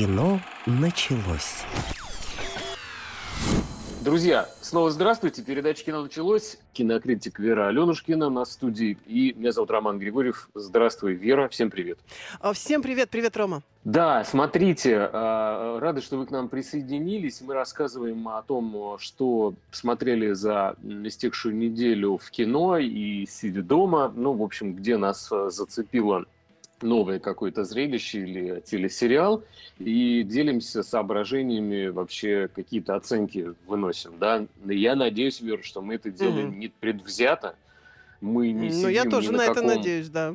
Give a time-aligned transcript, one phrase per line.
[0.00, 1.62] Кино началось.
[4.02, 5.42] Друзья, снова здравствуйте.
[5.42, 6.56] Передача «Кино» началось.
[6.72, 8.96] Кинокритик Вера Аленушкина на студии.
[9.04, 10.48] И меня зовут Роман Григорьев.
[10.54, 11.48] Здравствуй, Вера.
[11.48, 11.98] Всем привет.
[12.40, 13.10] А, всем привет.
[13.10, 13.62] Привет, Рома.
[13.84, 17.42] Да, смотрите, а, рады, что вы к нам присоединились.
[17.42, 24.10] Мы рассказываем о том, что смотрели за истекшую неделю в кино и сидя дома.
[24.16, 26.24] Ну, в общем, где нас а, зацепило
[26.82, 29.42] новое какое-то зрелище или телесериал
[29.78, 34.46] и делимся соображениями, вообще какие-то оценки выносим, да.
[34.66, 36.56] Я надеюсь, Вера, что мы это делаем mm-hmm.
[36.56, 37.56] не предвзято,
[38.20, 40.34] мы не Ну, я тоже на, на каком, это надеюсь, да.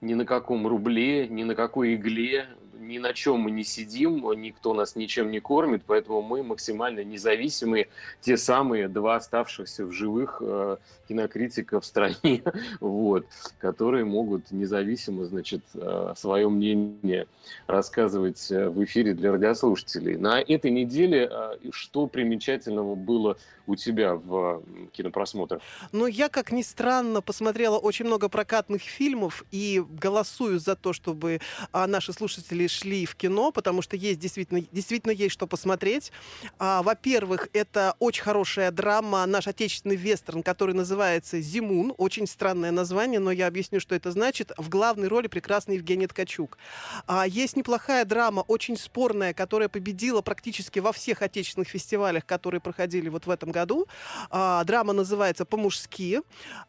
[0.00, 2.46] Ни на каком рубле, ни на какой игле,
[2.80, 7.88] ни на чем мы не сидим, никто нас ничем не кормит, поэтому мы максимально независимые,
[8.20, 10.76] те самые два оставшихся в живых э,
[11.08, 12.42] кинокритика в стране,
[12.80, 13.26] вот,
[13.58, 17.26] которые могут независимо, значит, э, свое мнение
[17.66, 20.16] рассказывать э, в эфире для радиослушателей.
[20.16, 24.62] На этой неделе э, что примечательного было у тебя в
[24.92, 25.62] кинопросмотрах?
[25.92, 31.40] Ну, я, как ни странно, посмотрела очень много прокатных фильмов и голосую за то, чтобы
[31.72, 36.12] а, наши слушатели шли в кино, потому что есть действительно, действительно есть что посмотреть.
[36.58, 41.92] А, во-первых, это очень хорошая драма, наш отечественный вестерн, который называется «Зимун».
[41.98, 44.52] Очень странное название, но я объясню, что это значит.
[44.56, 46.58] В главной роли прекрасный Евгений Ткачук.
[47.06, 53.08] А, есть неплохая драма, очень спорная, которая победила практически во всех отечественных фестивалях, которые проходили
[53.08, 53.86] вот в этом году.
[54.30, 56.20] А, драма называется «По-мужски».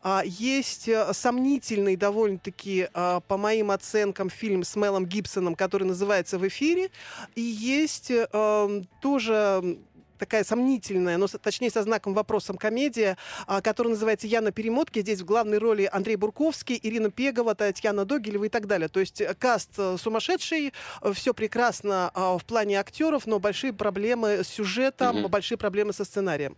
[0.02, 6.38] А, есть э, сомнительный довольно-таки, а, по моим оценкам, фильм с Мелом Гибсоном, который называется
[6.38, 6.89] «В эфире».
[7.36, 9.78] И есть э, тоже
[10.22, 15.02] такая сомнительная, но точнее со знаком вопросом комедия, а, которая называется «Я на перемотке».
[15.02, 18.88] Здесь в главной роли Андрей Бурковский, Ирина Пегова, Татьяна Догилева и так далее.
[18.88, 23.73] То есть э, каст э, сумасшедший, э, все прекрасно а, в плане актеров, но большие
[23.73, 25.27] проблемы с сюжетом, mm-hmm.
[25.27, 26.55] большие проблемы со сценарием.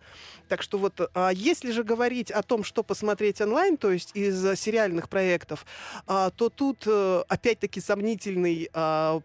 [0.48, 4.60] Так что вот, а, если же говорить о том, что посмотреть онлайн, то есть из
[4.60, 5.64] сериальных проектов,
[6.06, 8.68] то тут опять-таки сомнительный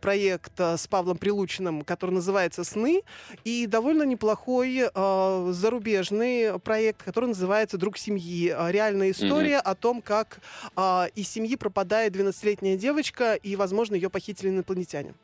[0.01, 3.01] проект с Павлом Прилучным, который называется «Сны»,
[3.44, 8.50] и довольно неплохой неплохой э, зарубежный проект, который называется «Друг семьи».
[8.50, 9.72] А, реальная история mm-hmm.
[9.72, 10.40] о том, как
[10.75, 15.16] э, из семьи пропадает 12-летняя девочка, и, возможно, ее похитили инопланетяне.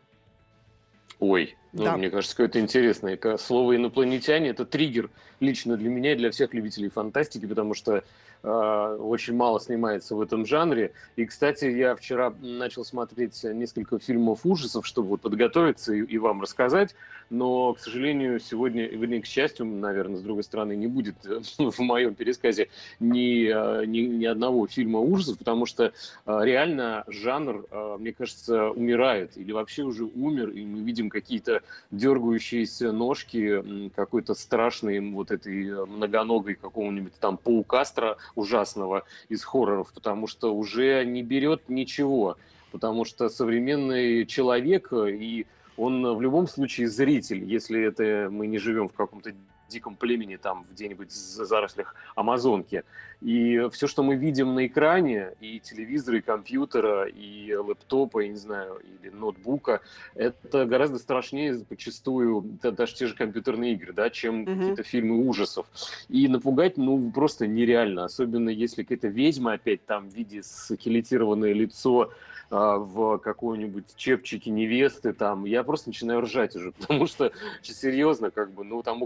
[1.20, 1.98] Ой, ну, да.
[1.98, 3.20] мне кажется, какое-то интересное.
[3.38, 5.10] Слово «инопланетяне»— это триггер
[5.42, 8.02] лично для меня и для всех любителей фантастики, потому что
[8.44, 10.94] э, очень мало снимается в этом жанре.
[11.18, 16.42] И, кстати, я вчера начал смотреть несколько фильмов ужасов, чтобы вот подготовиться и, и вам
[16.42, 16.96] рассказать
[17.30, 21.16] но, к сожалению, сегодня, вернее, к счастью, наверное, с другой стороны, не будет
[21.58, 22.70] в моем пересказе
[23.00, 27.66] ни, э, ни, ни одного фильма ужасов, потому что э, реально жанр,
[28.00, 31.62] мне кажется, умирает или вообще уже умер, и мы видим какие-то
[31.92, 40.56] дергающиеся ножки какой-то страшной вот этой многоногой какого-нибудь там паукастра ужасного из хорроров, потому что
[40.56, 42.38] уже не берет ничего,
[42.72, 45.46] потому что современный человек и
[45.78, 49.34] он в любом случае зритель, если это мы не живем в каком-то
[49.70, 52.84] диком племени, там, где-нибудь в зарослях Амазонки.
[53.22, 58.38] И все, что мы видим на экране, и телевизора, и компьютера, и лэптопа, я не
[58.38, 59.82] знаю, или ноутбука,
[60.14, 64.60] это гораздо страшнее зачастую, даже те же компьютерные игры, да, чем mm-hmm.
[64.60, 65.66] какие-то фильмы ужасов.
[66.10, 72.12] И напугать, ну, просто нереально, особенно если какая-то ведьма опять там в виде скелетированное лицо,
[72.52, 77.32] а, в какой-нибудь чепчике невесты, там, я просто начинаю ржать уже, потому что,
[77.64, 79.02] серьезно, как бы, ну, там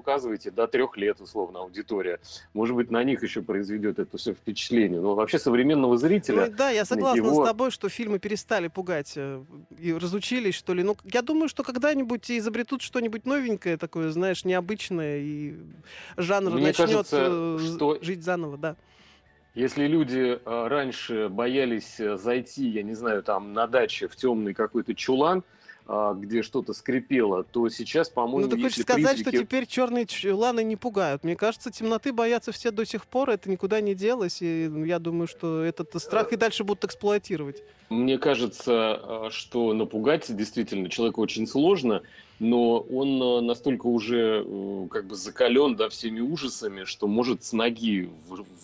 [0.49, 2.19] указываете до трех лет, условно, аудитория.
[2.53, 4.99] Может быть, на них еще произведет это все впечатление.
[4.99, 6.47] Но вообще современного зрителя...
[6.47, 7.43] Ну, да, я согласна его...
[7.43, 9.43] с тобой, что фильмы перестали пугать э,
[9.79, 10.83] и разучились, что ли.
[10.83, 15.55] Ну, я думаю, что когда-нибудь изобретут что-нибудь новенькое такое, знаешь, необычное, и
[16.17, 17.99] жанр Мне начнет кажется, э, что...
[18.01, 18.75] жить заново, да.
[19.55, 24.93] Если люди э, раньше боялись зайти, я не знаю, там на даче в темный какой-то
[24.93, 25.43] чулан,
[26.15, 29.35] где что-то скрипело, то сейчас, по-моему, Ну, ты хочешь сказать, призраки...
[29.35, 31.23] что теперь черные чуланы не пугают?
[31.23, 35.27] Мне кажется, темноты боятся все до сих пор, это никуда не делось, и я думаю,
[35.27, 37.63] что этот страх и дальше будут эксплуатировать.
[37.89, 42.03] Мне кажется, э, что напугать действительно человека очень сложно,
[42.39, 47.51] но он э, настолько уже э, как бы закален да, всеми ужасами, что может с
[47.51, 48.09] ноги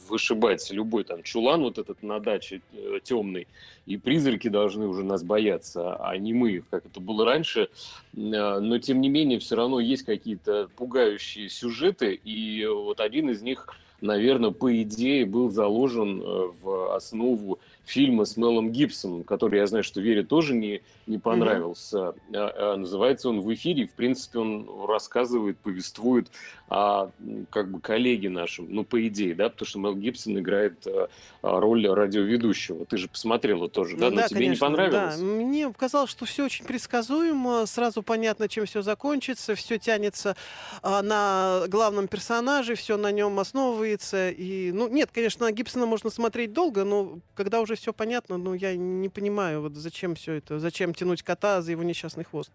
[0.07, 3.47] вышибать любой там чулан вот этот на даче э, темный,
[3.85, 7.69] и призраки должны уже нас бояться, а не мы, как это было раньше.
[8.13, 13.67] Но тем не менее, все равно есть какие-то пугающие сюжеты, и вот один из них,
[14.01, 16.23] наверное, по идее был заложен
[16.61, 22.15] в основу фильма с Мелом Гибсоном, который, я знаю, что Вере тоже не, не понравился.
[22.31, 22.77] Mm-hmm.
[22.77, 23.87] Называется он в эфире.
[23.87, 26.29] В принципе, он рассказывает, повествует
[26.67, 27.11] о
[27.51, 31.07] как бы коллеге нашем, ну, по идее, да, потому что Мел Гибсон играет э,
[31.43, 32.85] роль радиоведущего.
[32.85, 34.09] Ты же посмотрела тоже, да?
[34.09, 35.17] Ну, Но да, тебе конечно, не понравилось?
[35.17, 35.23] Да.
[35.23, 40.35] Мне показалось, что все очень предсказуемо, сразу понятно, чем все закончится, все тянется
[40.81, 44.31] а, на главном персонаже, все на нем основывается.
[44.31, 48.75] И, ну, нет, конечно, Гибсона можно смотреть долго, но когда уже все понятно, ну, я
[48.75, 52.51] не понимаю, вот зачем все это, зачем тянуть кота за его несчастный хвост.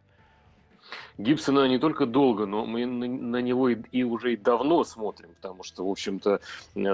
[1.18, 5.62] Гибсона не только долго, но мы на, него и, и уже и давно смотрим, потому
[5.62, 6.40] что, в общем-то,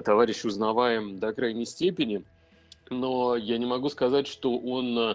[0.04, 2.22] товарищ узнаваем до крайней степени.
[2.90, 5.14] Но я не могу сказать, что он, э,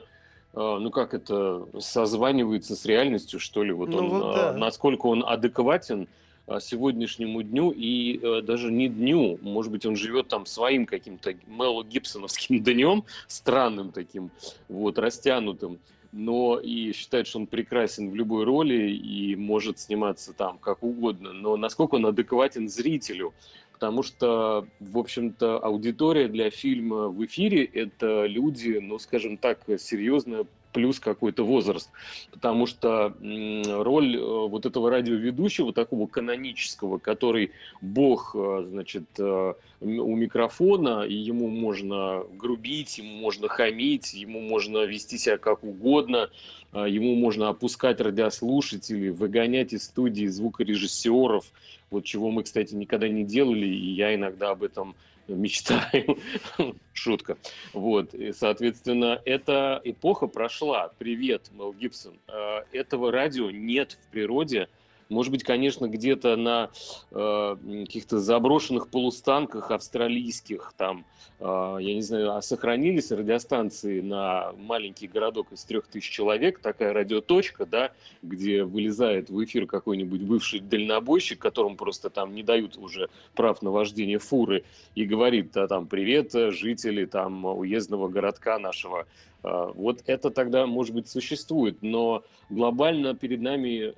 [0.53, 3.71] ну как это, созванивается с реальностью, что ли.
[3.71, 4.53] Вот ну, он, вот да.
[4.53, 6.07] насколько он адекватен
[6.47, 9.39] э, сегодняшнему дню и э, даже не дню.
[9.41, 14.31] Может быть, он живет там своим каким-то Мелло Гибсоновским днем, странным таким,
[14.67, 15.79] вот, растянутым
[16.11, 21.33] но и считает, что он прекрасен в любой роли и может сниматься там как угодно.
[21.33, 23.33] Но насколько он адекватен зрителю?
[23.71, 30.45] Потому что, в общем-то, аудитория для фильма в эфире– это люди, ну, скажем так, серьезно
[30.71, 31.89] плюс какой-то возраст.
[32.31, 37.51] Потому что роль э, вот этого радиоведущего, такого канонического, который
[37.81, 44.85] бог, э, значит, э, у микрофона, и ему можно грубить, ему можно хамить, ему можно
[44.85, 46.29] вести себя как угодно,
[46.71, 51.45] ему можно опускать радиослушателей, выгонять из студии звукорежиссеров,
[51.89, 54.95] вот чего мы, кстати, никогда не делали, и я иногда об этом
[55.35, 56.17] мечтаю.
[56.93, 57.37] Шутка.
[57.73, 58.13] Вот.
[58.13, 60.91] И, соответственно, эта эпоха прошла.
[60.97, 62.13] Привет, Мел Гибсон.
[62.27, 64.67] Э, этого радио нет в природе.
[65.11, 66.69] Может быть, конечно, где-то на
[67.11, 67.55] э,
[67.85, 71.05] каких-то заброшенных полустанках австралийских, там,
[71.39, 71.43] э,
[71.81, 77.65] я не знаю, а сохранились радиостанции на маленький городок из трех тысяч человек, такая радиоточка,
[77.65, 77.91] да,
[78.21, 83.69] где вылезает в эфир какой-нибудь бывший дальнобойщик, которому просто там не дают уже прав на
[83.69, 84.63] вождение фуры,
[84.95, 89.05] и говорит, а, там, привет, жители там уездного городка нашего,
[89.43, 93.93] вот это тогда, может быть, существует, но глобально перед нами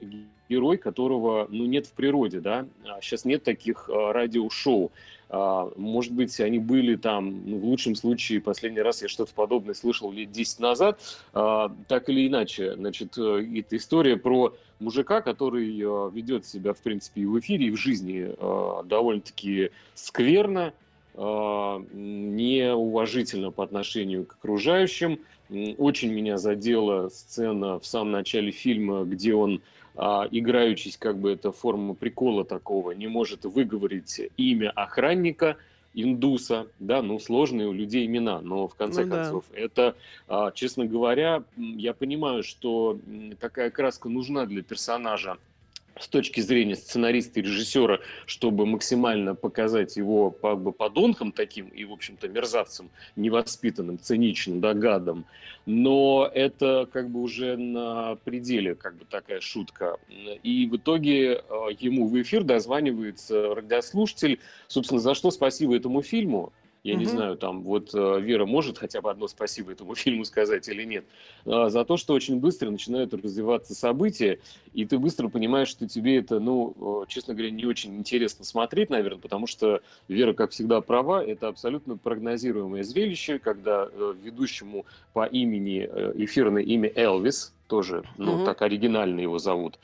[0.50, 2.66] герой, которого ну, нет в природе, да,
[3.02, 4.92] сейчас а нет таких а, радиошоу.
[5.30, 10.12] Может быть, они были там, ну, в лучшем случае, последний раз я что-то подобное слышал
[10.12, 11.00] лет 10 назад,
[11.32, 12.76] так или иначе.
[12.76, 15.72] Значит, э, это история про мужика, который
[16.12, 18.32] ведет себя, в принципе, и в эфире, и в жизни
[18.88, 20.72] довольно-таки скверно,
[21.16, 25.20] неуважительно по отношению к окружающим,
[25.78, 29.62] очень меня задела сцена в самом начале фильма, где он,
[29.96, 35.58] а, играючись, как бы это форма прикола такого, не может выговорить имя охранника
[35.94, 39.60] индуса, да, ну сложные у людей имена, но в конце ну, концов да.
[39.60, 39.96] это,
[40.28, 42.98] а, честно говоря, я понимаю, что
[43.40, 45.38] такая краска нужна для персонажа
[46.00, 51.86] с точки зрения сценариста и режиссера, чтобы максимально показать его как бы подонком таким и,
[51.86, 55.26] в общем-то, мерзавцем, невоспитанным, циничным, да, гадом.
[55.66, 59.98] Но это как бы уже на пределе как бы такая шутка.
[60.44, 61.40] И в итоге э,
[61.80, 66.52] ему в эфир дозванивается радиослушатель, собственно, за что спасибо этому фильму,
[66.84, 67.00] я угу.
[67.00, 70.84] не знаю, там вот э, Вера может хотя бы одно спасибо этому фильму сказать или
[70.84, 71.06] нет.
[71.46, 74.40] А, за то, что очень быстро начинают развиваться события,
[74.74, 79.20] и ты быстро понимаешь, что тебе это, ну, честно говоря, не очень интересно смотреть, наверное,
[79.20, 81.24] потому что Вера, как всегда, права.
[81.24, 88.36] Это абсолютно прогнозируемое зрелище, когда э, ведущему по имени, э, эфирное имя Элвис, тоже, ну,
[88.36, 88.46] угу.
[88.46, 89.80] так оригинально его зовут,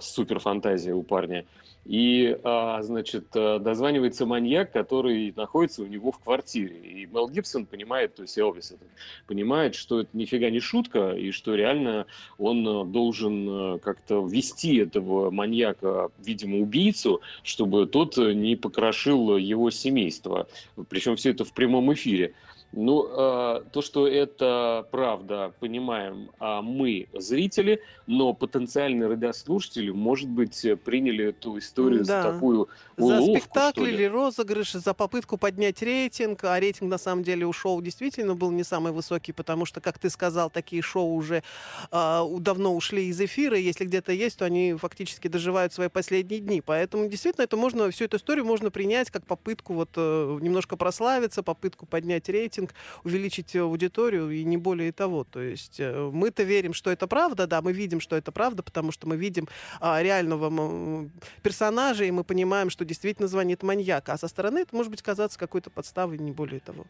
[0.00, 1.44] супер фантазия у парня–
[1.88, 6.76] и, а, значит, э, дозванивается маньяк, который находится у него в квартире.
[6.76, 8.84] И Мел Гибсон понимает, то есть Элвис это,
[9.26, 12.04] понимает, что это нифига не шутка, и что реально
[12.36, 19.70] он э, должен э, как-то вести этого маньяка, видимо, убийцу, чтобы тот не покрошил его
[19.70, 20.46] семейство.
[20.90, 22.34] Причем все это в прямом эфире.
[22.72, 30.66] Ну, э, то, что это правда, понимаем а мы, зрители, но потенциальные радиослушатели, может быть,
[30.84, 32.22] приняли эту историю да.
[32.22, 37.22] за такую уловку, За спектакль или розыгрыш, за попытку поднять рейтинг, а рейтинг, на самом
[37.22, 41.14] деле, у шоу действительно был не самый высокий, потому что, как ты сказал, такие шоу
[41.14, 41.42] уже
[41.90, 46.60] э, давно ушли из эфира, если где-то есть, то они фактически доживают свои последние дни,
[46.60, 51.42] поэтому, действительно, это можно, всю эту историю можно принять как попытку вот э, немножко прославиться,
[51.42, 52.74] попытку поднять рейтинг, рейтинг,
[53.04, 55.24] увеличить аудиторию и не более того.
[55.24, 58.92] То есть э, мы-то верим, что это правда, да, мы видим, что это правда, потому
[58.92, 59.48] что мы видим
[59.80, 61.08] а, реального
[61.42, 64.08] персонажа, и мы понимаем, что действительно звонит маньяк.
[64.08, 66.84] А со стороны это может быть казаться какой-то подставой, не более того.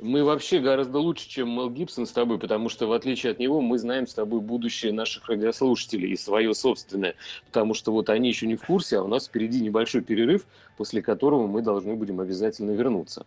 [0.00, 3.60] Мы вообще гораздо лучше, чем Мел Гибсон с тобой, потому что, в отличие от него,
[3.60, 8.46] мы знаем с тобой будущее наших радиослушателей и свое собственное, потому что вот они еще
[8.46, 10.46] не в курсе, а у нас впереди небольшой перерыв,
[10.76, 13.26] после которого мы должны будем обязательно вернуться.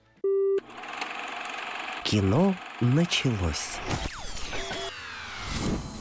[2.03, 3.77] Кино началось.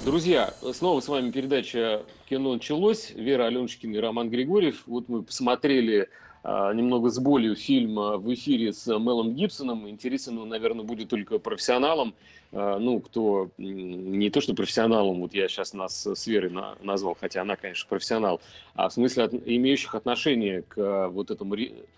[0.05, 3.11] Друзья, снова с вами передача «Кино началось».
[3.11, 4.83] Вера Аленушкина и Роман Григорьев.
[4.87, 6.09] Вот мы посмотрели
[6.43, 9.89] а, немного с болью фильм в эфире с Мелом Гибсоном.
[9.89, 12.15] Интересен он, наверное, будет только профессионалам.
[12.53, 17.17] А, ну, кто не то, что профессионалом, вот я сейчас нас с Верой на, назвал,
[17.19, 18.41] хотя она, конечно, профессионал,
[18.75, 21.55] а в смысле от, имеющих отношение к а, вот этому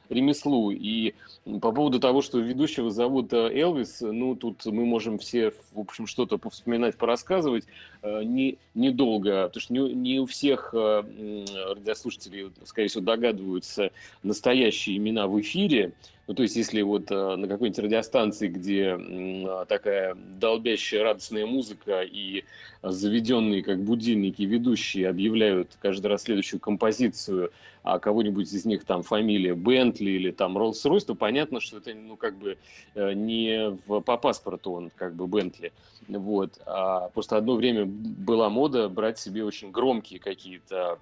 [0.09, 0.71] ремеслу.
[0.71, 6.07] И по поводу того, что ведущего зовут Элвис, ну, тут мы можем все, в общем,
[6.07, 7.65] что-то повспоминать, порассказывать.
[8.03, 13.93] Не, недолго, потому что не, не у всех радиослушателей, скорее всего, догадываются
[14.23, 15.93] настоящие имена в эфире.
[16.29, 22.03] Ну, то есть, если вот э, на какой-нибудь радиостанции, где э, такая долбящая радостная музыка
[22.03, 22.45] и
[22.83, 29.55] заведенные как будильники ведущие объявляют каждый раз следующую композицию, а кого-нибудь из них там фамилия
[29.55, 32.59] Бентли или там Роллс-Ройс, то понятно, что это ну как бы
[32.95, 35.73] э, не в, по паспорту он как бы Бентли.
[36.09, 36.61] Вот.
[36.67, 40.99] А просто одно время была мода брать себе очень громкие какие-то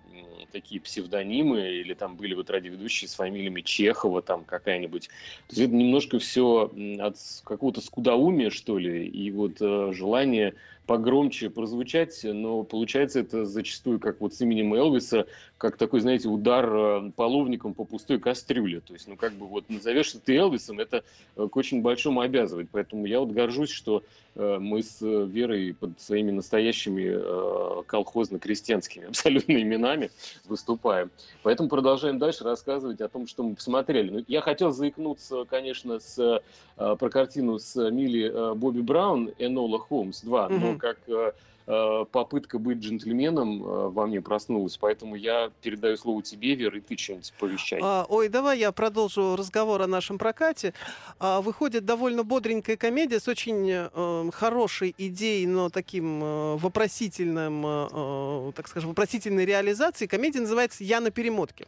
[0.52, 5.08] такие псевдонимы, или там были вот радиоведущие с фамилиями Чехова, там какая-нибудь.
[5.08, 10.54] То есть это немножко все от какого-то скудоумия, что ли, и вот э, желание
[10.90, 15.28] погромче прозвучать, но получается это зачастую, как вот с именем Элвиса,
[15.60, 18.80] как такой, знаете, удар э, половником по пустой кастрюле.
[18.80, 21.04] То есть, ну, как бы вот назовешь ты Элвисом, это
[21.36, 22.70] э, к очень большому обязывает.
[22.72, 24.02] Поэтому я вот горжусь, что
[24.36, 30.10] э, мы с Верой под своими настоящими колхозно-крестьянскими абсолютно именами
[30.46, 31.10] выступаем.
[31.42, 34.08] Поэтому продолжаем дальше рассказывать о том, что мы посмотрели.
[34.08, 36.40] Ну, я хотел заикнуться, конечно, с,
[36.76, 40.58] про картину с Милли Бобби Браун «Энола Холмс 2», mm-hmm.
[40.58, 41.34] но как
[41.66, 46.96] попытка быть джентльменом э, во мне проснулась, поэтому я передаю слово тебе, Вера, и ты
[46.96, 47.80] что-нибудь повещай.
[47.82, 50.74] А, ой, давай я продолжу разговор о нашем прокате.
[51.18, 57.88] А, выходит довольно бодренькая комедия с очень э, хорошей идеей, но таким э, вопросительным, э,
[57.92, 60.08] э, так скажем, вопросительной реализацией.
[60.08, 61.66] Комедия называется «Я на перемотке».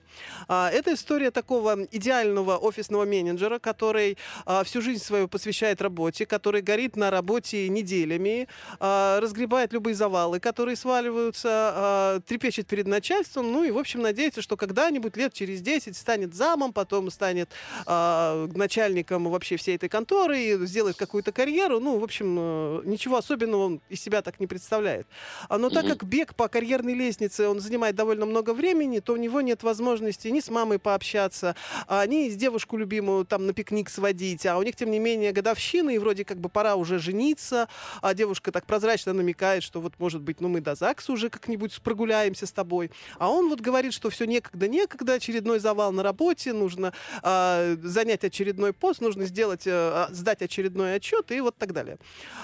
[0.49, 4.17] А, это история такого идеального офисного менеджера, который
[4.65, 8.49] всю жизнь свою посвящает работе, который горит на работе неделями,
[8.81, 14.57] разгребает любые завалы, которые сваливаются, э, трепещет перед начальством, ну и, в общем, надеется, что
[14.57, 17.51] когда-нибудь лет через 10 станет замом, потом станет
[17.87, 21.81] э, начальником вообще всей этой конторы и сделает какую-то карьеру.
[21.81, 25.07] Ну, в общем, э, ничего особенного он из себя так не представляет.
[25.49, 29.17] А, но так как бег по карьерной лестнице, он занимает довольно много времени, то у
[29.17, 31.57] него нет возможности ни с мамой пообщаться,
[31.89, 35.33] а, ни с девушку любимую там на пикник сводить, а у них, тем не менее,
[35.33, 37.69] годовщина, и вроде как бы пора уже жениться,
[38.01, 41.81] а девушка так прозрачно намекает, что вот, может быть, ну мы до ЗАГСа уже как-нибудь
[41.81, 42.91] прогуляемся с тобой.
[43.19, 48.23] А он вот говорит, что все некогда, некогда, очередной завал на работе, нужно э, занять
[48.23, 51.97] очередной пост, нужно сделать, э, сдать очередной отчет и вот так далее.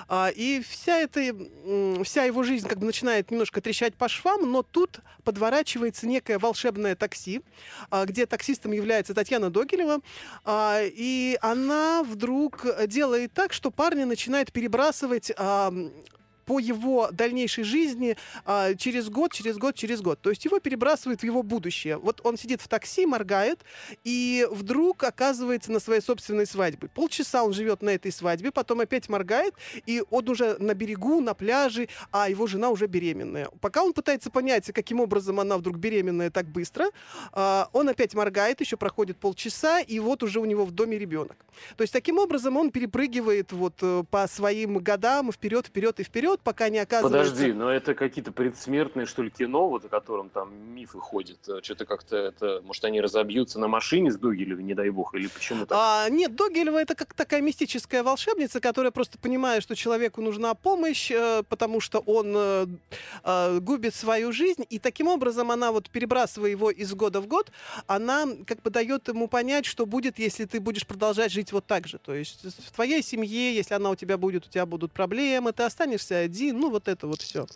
[0.09, 4.51] А, и вся эта, э, вся его жизнь как бы начинает немножко трещать по швам,
[4.51, 7.43] но тут подворачивается некое волшебное такси,
[7.91, 10.01] э, где таксистом является Татьяна Догилева,
[10.47, 15.91] э, и она вдруг делает так, что парни начинают перебрасывать э,
[16.49, 20.19] по его дальнейшей жизни а, через год, через год, через год.
[20.23, 21.99] То есть его перебрасывает в его будущее.
[21.99, 23.61] Вот он сидит в такси, моргает,
[24.03, 26.89] и вдруг оказывается на своей собственной свадьбе.
[26.89, 29.53] Полчаса он живет на этой свадьбе, потом опять моргает,
[29.85, 33.51] и он уже на берегу, на пляже, а его жена уже беременная.
[33.61, 36.87] Пока он пытается понять, каким образом она вдруг беременная так быстро,
[37.33, 41.37] а, он опять моргает, еще проходит полчаса, и вот уже у него в доме ребенок.
[41.77, 46.38] То есть таким образом он перепрыгивает вот э, по своим годам вперед, вперед и вперед,
[46.39, 47.31] год, пока не оказывается...
[47.31, 51.39] Подожди, но это какие-то предсмертные, что ли, кино, вот о котором там мифы ходят?
[51.49, 52.63] Э, что-то как-то это...
[52.65, 55.79] Может, они разобьются на машине с Догилевой, не дай бог, или почему так?
[55.81, 61.11] А, нет, Догилева это как такая мистическая волшебница, которая просто понимает, что человеку нужна помощь,
[61.11, 66.71] э, потому что он э, губит свою жизнь, и таким образом она вот перебрасывая его
[66.71, 67.51] из года в год,
[67.87, 71.87] она как бы дает ему понять, что будет, если ты будешь продолжать жить вот так
[71.87, 71.99] же.
[71.99, 75.63] То есть в твоей семье, если она у тебя будет, у тебя будут проблемы, ты
[75.63, 77.47] останешься один, ну вот это вот все.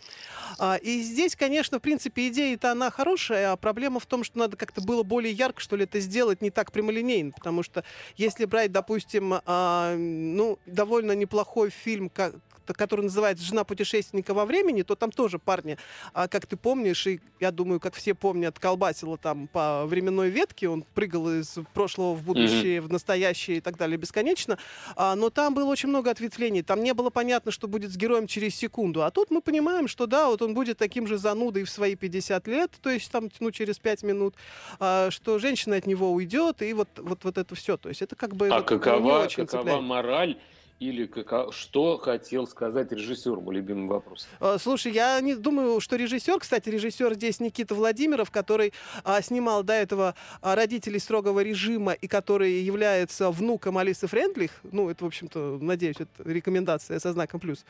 [0.59, 4.57] А, и здесь, конечно, в принципе, идея-то она хорошая, а проблема в том, что надо
[4.57, 7.83] как-то было более ярко, что ли, это сделать не так прямолинейно, потому что
[8.17, 12.35] если брать, допустим, а, ну, довольно неплохой фильм, как
[12.67, 15.77] который называется «Жена путешественника во времени», то там тоже парни,
[16.13, 20.69] а, как ты помнишь, и я думаю, как все помнят, колбасило там по временной ветке,
[20.69, 22.81] он прыгал из прошлого в будущее, mm-hmm.
[22.81, 24.57] в настоящее и так далее бесконечно,
[24.95, 28.27] а, но там было очень много ответвлений, там не было понятно, что будет с героем
[28.27, 31.69] через секунду, а тут мы понимаем, что да, вот он будет таким же занудой в
[31.69, 34.35] свои 50 лет, то есть там, ну, через 5 минут,
[34.79, 38.15] а, что женщина от него уйдет, и вот, вот, вот это все, то есть это
[38.15, 38.47] как бы...
[38.47, 40.37] А вот, какова, какова мораль
[40.83, 44.27] или как, что хотел сказать режиссер, мой любимый вопрос?
[44.39, 48.73] А, слушай, я не думаю, что режиссер, кстати, режиссер здесь Никита Владимиров, который
[49.03, 54.89] а, снимал до этого а, родителей строгого режима и который является внуком Алисы Френдлих, ну,
[54.89, 57.65] это, в общем-то, надеюсь, это рекомендация со знаком плюс,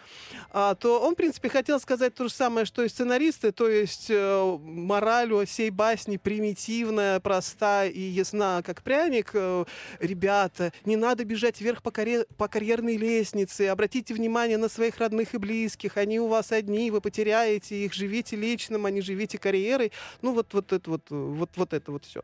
[0.51, 4.08] а, то он, в принципе, хотел сказать то же самое, что и сценаристы, то есть
[4.10, 9.32] э, мораль у всей басни примитивная, проста и ясна, как пряник.
[9.34, 9.65] Э,
[10.00, 15.33] ребята, не надо бежать вверх по, карьер, по карьерной лестнице, обратите внимание на своих родных
[15.33, 19.91] и близких, они у вас одни, вы потеряете их, живите личным, а не живите карьерой.
[20.22, 22.22] Ну, вот, вот это вот, вот, вот это вот все.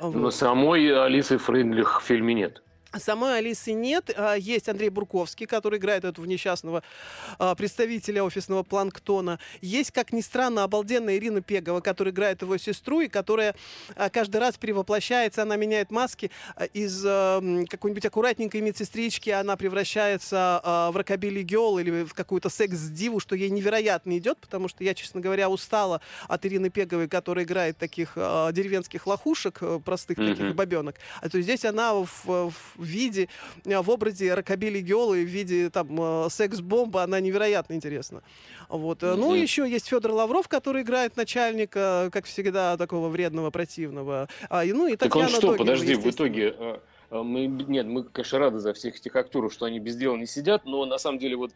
[0.00, 0.34] Но вот.
[0.34, 2.62] самой Алисы Фрейндлих в фильме нет.
[2.94, 4.10] Самой Алисы нет.
[4.16, 6.82] А, есть Андрей Бурковский, который играет этого несчастного
[7.38, 9.38] а, представителя офисного планктона.
[9.60, 13.54] Есть, как ни странно, обалденная Ирина Пегова, которая играет его сестру, и которая
[13.96, 16.30] а, каждый раз перевоплощается, она меняет маски.
[16.72, 17.02] Из
[17.68, 20.60] какой-нибудь аккуратненькой медсестрички она превращается
[20.92, 25.20] в рокобили гел или в какую-то секс-диву, что ей невероятно идет, потому что я, честно
[25.20, 30.34] говоря, устала от Ирины Пеговой, которая играет таких деревенских лохушек, э, простых mm-hmm.
[30.34, 30.96] таких бабенок.
[31.20, 33.28] А то здесь она в, в виде,
[33.64, 38.22] э, в образе рокобили Геолы, в виде там э, секс-бомбы, она невероятно интересна.
[38.68, 39.02] Вот.
[39.02, 39.16] Mm-hmm.
[39.16, 44.28] Ну, еще есть Федор Лавров, который играет начальника, как всегда, такого вредного, противного.
[44.48, 46.80] А, и, ну, и так он что, Догилева, подожди, в итоге...
[47.08, 50.64] Мы, нет, мы, конечно, рады за всех этих актеров, что они без дела не сидят,
[50.64, 51.52] но на самом деле вот,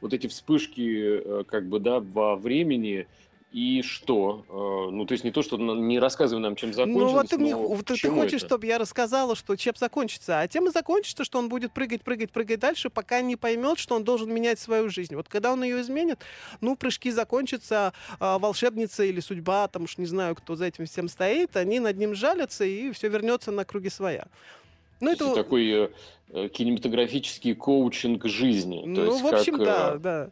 [0.00, 3.06] вот эти вспышки как бы, да, во времени,
[3.52, 4.44] и что?
[4.48, 7.12] Э, ну, то есть не то, что не рассказывай нам, чем закончилось.
[7.12, 8.46] Ну, вот ты, мне, вот ты хочешь, это?
[8.46, 10.40] чтобы я рассказала, что чем закончится.
[10.40, 13.94] А тем и закончится, что он будет прыгать, прыгать, прыгать дальше, пока не поймет, что
[13.94, 15.14] он должен менять свою жизнь.
[15.14, 16.18] Вот когда он ее изменит,
[16.60, 21.08] ну, прыжки закончатся, а волшебница или судьба, там уж не знаю, кто за этим всем
[21.08, 24.26] стоит, они над ним жалятся, и все вернется на круги своя.
[25.00, 25.88] Ну, это такой э,
[26.30, 28.82] э, кинематографический коучинг жизни.
[28.86, 29.98] Ну, есть, в общем, как, да, э...
[29.98, 30.30] да.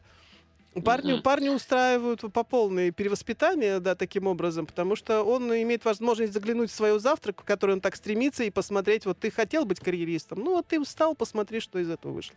[0.83, 1.23] Парни, угу.
[1.23, 6.75] парни устраивают по полной перевоспитание, да, таким образом, потому что он имеет возможность заглянуть в
[6.75, 10.57] свою завтрак, в который он так стремится, и посмотреть, вот ты хотел быть карьеристом, ну
[10.57, 12.37] вот ты устал, посмотри, что из этого вышло.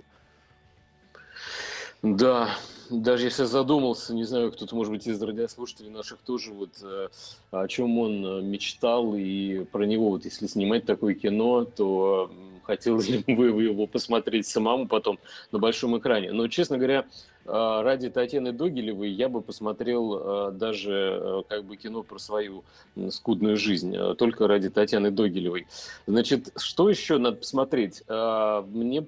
[2.03, 2.51] Да,
[2.91, 7.07] даже если задумался, не знаю, кто-то, может быть, из радиослушателей наших тоже, вот э,
[7.51, 12.31] о чем он э, мечтал, и про него, вот если снимать такое кино, то
[12.67, 15.17] хотелось ли бы его посмотреть самому потом
[15.51, 16.31] на большом экране.
[16.31, 17.05] Но, честно говоря,
[17.47, 22.63] а, ради Татьяны Догилевой я бы посмотрел а, даже а, как бы кино про свою
[23.09, 25.65] скудную жизнь, только ради Татьяны Догилевой.
[26.05, 28.03] Значит, что еще надо посмотреть?
[28.07, 29.05] Мне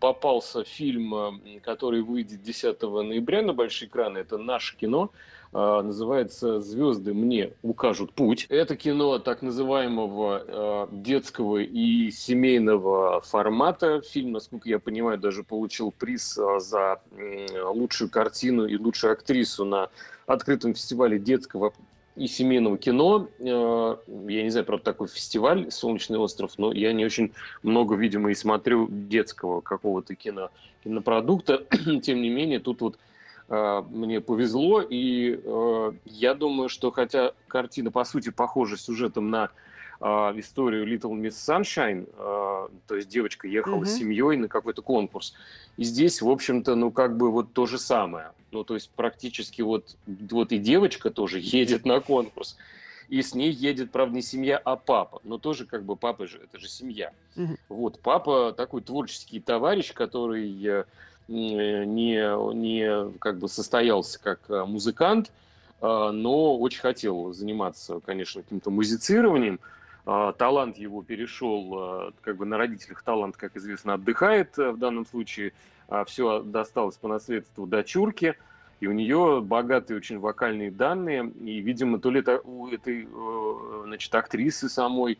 [0.00, 4.18] попался фильм, который выйдет 10 ноября на большие экраны.
[4.18, 5.10] Это наше кино.
[5.56, 8.46] А, называется «Звезды мне укажут путь».
[8.48, 14.02] Это кино так называемого а, детского и семейного формата.
[14.02, 17.00] Фильм, насколько я понимаю, даже получил приз а, за
[17.66, 19.90] лучшую картину и лучшую актрису на
[20.26, 21.72] открытом фестивале детского
[22.16, 23.28] и семейного кино.
[23.38, 23.96] Я
[24.42, 28.88] не знаю, правда, такой фестиваль «Солнечный остров», но я не очень много, видимо, и смотрю
[28.90, 30.50] детского какого-то кино,
[30.82, 31.64] кинопродукта.
[32.02, 32.98] Тем не менее, тут вот
[33.48, 39.50] мне повезло, и э, я думаю, что хотя картина, по сути, похожа сюжетом на
[40.00, 42.06] э, историю Little Miss Sunshine,
[42.86, 43.86] то есть девочка ехала mm-hmm.
[43.86, 45.34] с семьей на какой-то конкурс,
[45.76, 48.32] и здесь, в общем-то, ну, как бы вот то же самое.
[48.50, 52.56] Ну, то есть практически вот, вот и девочка тоже едет на конкурс,
[53.08, 55.20] и с ней едет, правда, не семья, а папа.
[55.24, 57.12] Но тоже как бы папа же, это же семья.
[57.36, 57.58] Mm-hmm.
[57.68, 60.84] Вот, папа такой творческий товарищ, который
[61.28, 61.86] не,
[62.54, 65.30] не как бы состоялся как э, музыкант,
[65.80, 69.60] а, но очень хотел заниматься, конечно, каким-то музицированием.
[70.06, 74.78] А, талант его перешел, э, как бы на родителях талант, как известно, отдыхает э, в
[74.78, 75.52] данном случае.
[75.88, 78.36] А, Все досталось по наследству дочурке,
[78.80, 83.06] и у нее богатые очень вокальные данные, и, видимо, то ли это у этой
[83.84, 85.18] значит, актрисы самой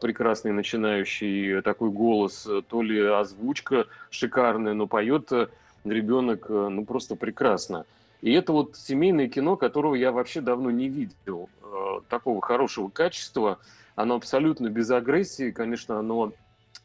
[0.00, 5.48] прекрасный начинающий такой голос, то ли озвучка шикарная, но поет э,
[5.84, 7.86] ребенок э, ну просто прекрасно.
[8.20, 11.48] И это вот семейное кино, которого я вообще давно не видел.
[11.62, 13.58] Э, такого хорошего качества.
[13.96, 15.50] Оно абсолютно без агрессии.
[15.50, 16.32] Конечно, оно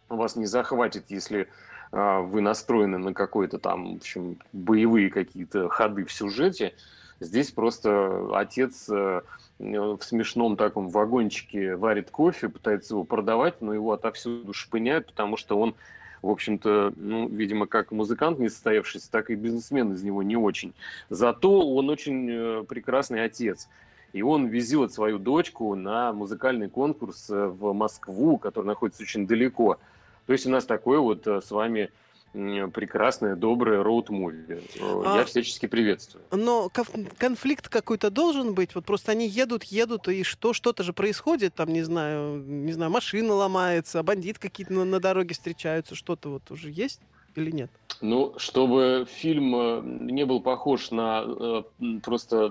[0.07, 1.47] вас не захватит, если
[1.91, 6.73] а, вы настроены на какой-то там, в общем, боевые какие-то ходы в сюжете.
[7.19, 9.21] Здесь просто отец э,
[9.59, 15.59] в смешном таком вагончике варит кофе, пытается его продавать, но его отовсюду шпыняют, потому что
[15.59, 15.75] он,
[16.21, 20.73] в общем-то, ну, видимо, как музыкант не состоявшийся, так и бизнесмен из него не очень.
[21.09, 23.67] Зато он очень э, прекрасный отец.
[24.11, 29.77] И он везет свою дочку на музыкальный конкурс э, в Москву, который находится очень далеко.
[30.25, 31.89] То есть у нас такое вот с вами
[32.33, 34.61] прекрасное, доброе роуд-муви.
[34.81, 36.23] А, Я всячески приветствую.
[36.31, 36.69] Но
[37.17, 38.75] конфликт какой-то должен быть.
[38.75, 42.91] Вот просто они едут, едут, и что, что-то же происходит, там, не знаю, не знаю,
[42.91, 47.01] машина ломается, бандит какие-то на, на дороге встречаются, что-то вот уже есть
[47.35, 47.71] или нет?
[48.01, 51.63] Ну, чтобы фильм э, не был похож на э,
[52.01, 52.49] просто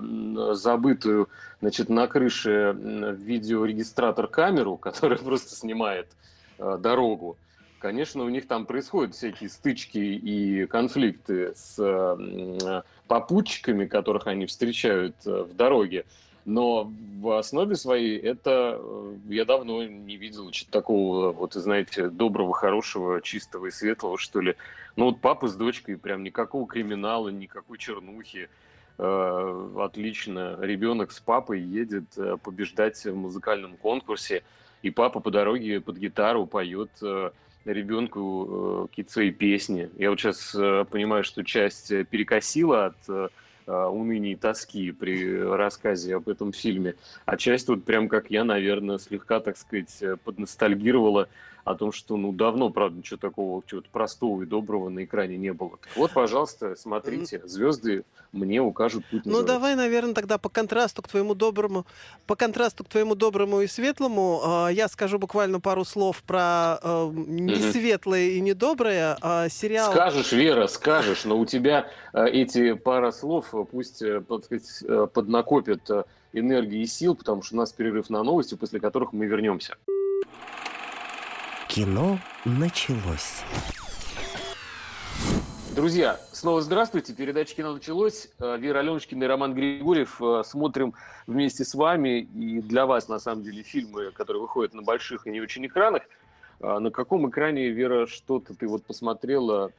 [0.55, 1.29] забытую,
[1.61, 2.75] значит, на крыше
[3.17, 6.07] видеорегистратор камеру, которая просто снимает
[6.57, 7.37] э, дорогу,
[7.79, 11.77] Конечно, у них там происходят всякие стычки и конфликты с
[13.09, 16.05] попутчиками, которых они встречают э, в дороге.
[16.45, 22.53] Но в основе своей это э, я давно не видел что-то такого, вот, знаете, доброго,
[22.53, 24.55] хорошего, чистого и светлого, что ли.
[24.95, 28.47] Ну вот папа с дочкой, прям никакого криминала, никакой чернухи.
[28.99, 30.57] Э, отлично.
[30.61, 34.43] Ребенок с папой едет побеждать в музыкальном конкурсе,
[34.83, 36.91] и папа по дороге под гитару поет
[37.73, 39.89] ребенку э, какие-то свои песни.
[39.97, 43.27] Я вот сейчас э, понимаю, что часть э, перекосила от э,
[43.67, 48.97] уныния и тоски при рассказе об этом фильме, а часть вот прям как я, наверное,
[48.97, 51.29] слегка, так сказать, подностальгировала
[51.63, 55.53] о том, что, ну, давно, правда, ничего такого, чего-то простого и доброго на экране не
[55.53, 55.77] было.
[55.81, 59.25] Так вот, пожалуйста, смотрите, звезды мне укажут путь.
[59.25, 61.85] Ну, давай, наверное, тогда по контрасту к твоему доброму,
[62.27, 67.11] по контрасту к твоему доброму и светлому, э, я скажу буквально пару слов про э,
[67.13, 69.17] несветлое и недоброе.
[69.21, 69.91] Э, сериал...
[69.91, 75.89] Скажешь, Вера, скажешь, но у тебя э, эти пара слов пусть, э, сказать, э, поднакопят
[75.89, 79.75] э, энергии и сил, потому что у нас перерыв на новости, после которых мы вернемся.
[81.79, 83.41] Кино началось.
[85.73, 87.13] Друзья, снова здравствуйте.
[87.13, 88.27] Передача «Кино началось».
[88.37, 90.21] Э, Вера Аленушкина и Роман Григорьев.
[90.21, 90.93] Э, смотрим
[91.25, 95.29] вместе с вами и для вас, на самом деле, фильмы, которые выходят на больших и
[95.29, 96.03] не очень экранах.
[96.61, 99.71] А на каком экране, Вера, что-то ты вот посмотрела?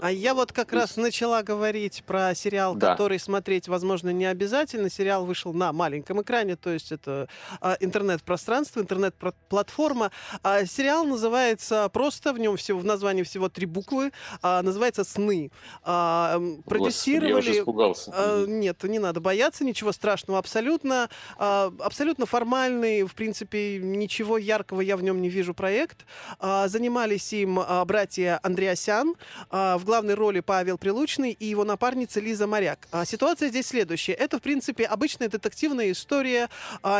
[0.00, 0.78] А я вот как из...
[0.78, 2.92] раз начала говорить про сериал, да.
[2.92, 4.88] который смотреть, возможно, не обязательно.
[4.88, 7.28] Сериал вышел на маленьком экране, то есть это
[7.60, 10.10] а, интернет-пространство, интернет-платформа.
[10.42, 14.10] А, сериал называется просто, в нем всего, в названии всего три буквы,
[14.42, 15.50] называется «Сны».
[15.82, 17.32] Продюсировали...
[17.32, 18.44] Я уже испугался.
[18.46, 21.10] Нет, не надо бояться, ничего страшного абсолютно.
[21.36, 26.06] Абсолютно формальный, в принципе, ничего яркого я в нем не вижу проект.
[26.38, 29.14] А, занимались им а, братья Андреасян,
[29.50, 32.88] а, в главной роли Павел Прилучный и его напарница Лиза Моряк.
[33.04, 34.12] Ситуация здесь следующая.
[34.12, 36.48] Это, в принципе, обычная детективная история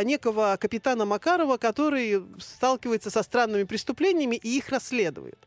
[0.02, 5.38] некого капитана Макарова, который сталкивается со странными преступлениями и их расследует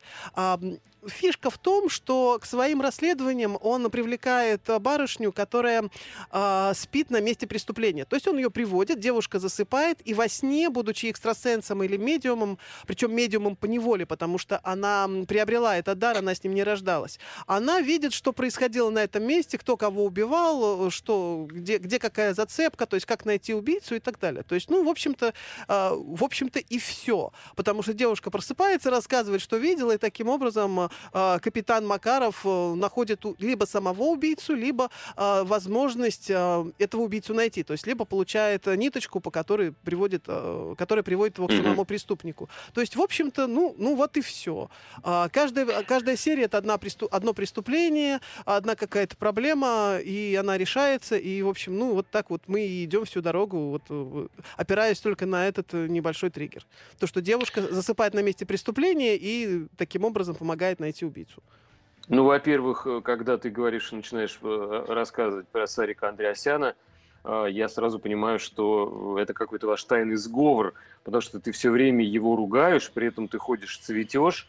[1.10, 5.90] фишка в том, что к своим расследованиям он привлекает барышню, которая
[6.32, 8.06] э, спит на месте преступления.
[8.06, 13.14] То есть он ее приводит, девушка засыпает, и во сне, будучи экстрасенсом или медиумом, причем
[13.14, 17.82] медиумом по неволе, потому что она приобрела этот дар, она с ним не рождалась, она
[17.82, 22.96] видит, что происходило на этом месте, кто кого убивал, что, где, где какая зацепка, то
[22.96, 24.44] есть как найти убийцу и так далее.
[24.44, 25.34] То есть, ну, в общем-то,
[25.68, 27.32] э, в общем-то и все.
[27.56, 33.24] Потому что девушка просыпается, рассказывает, что видела, и таким образом э, капитан Макаров э, находит
[33.40, 37.64] либо самого убийцу, либо э, возможность э, этого убийцу найти.
[37.64, 42.50] То есть либо получает ниточку, по которой приводит, э, которая приводит его к самому преступнику.
[42.74, 44.70] То есть, в общем-то, ну, ну вот и все.
[45.04, 51.18] Э, каждая, каждая серия это одна преступ, одно преступление, одна какая-то проблема, и она решается.
[51.18, 55.26] И, в общем, ну вот так вот мы идем всю дорогу, вот, э, опираясь только
[55.26, 56.66] на этот э, небольшой триггер.
[57.00, 61.42] То, что девушка засыпает на месте преступления и таким образом помогает найти убийцу?
[62.10, 66.76] Ну, во-первых, э, когда ты говоришь, начинаешь э, рассказывать про Сарика Андреасяна,
[67.26, 70.74] э, я сразу понимаю, что это какой-то ваш тайный сговор,
[71.04, 74.48] потому что ты все время его ругаешь, при этом ты ходишь, цветешь,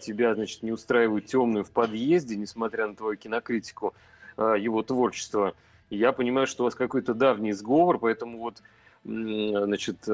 [0.00, 3.92] тебя, значит, не устраивают темную в подъезде, несмотря на твою кинокритику
[4.38, 5.54] его творчества.
[5.90, 8.62] И я понимаю, что у вас какой-то давний сговор, поэтому вот,
[9.04, 10.08] значит,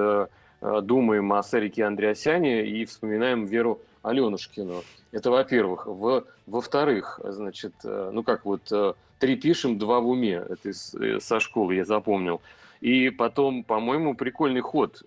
[0.60, 4.82] думаем о Сарике Андреасяне и вспоминаем Веру Аленушкину.
[5.12, 5.86] Это во-первых.
[5.86, 10.44] Во- во-вторых, значит, э, ну как вот, э, три пишем, два в уме.
[10.48, 12.40] Это из, э, со школы я запомнил.
[12.80, 15.02] И потом, по-моему, прикольный ход.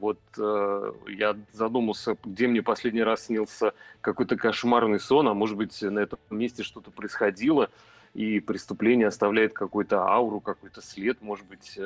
[0.00, 6.00] Вот я задумался, где мне последний раз снился какой-то кошмарный сон, а может быть, на
[6.00, 7.70] этом месте что-то происходило,
[8.12, 11.78] и преступление оставляет какую-то ауру, какой-то след, может быть,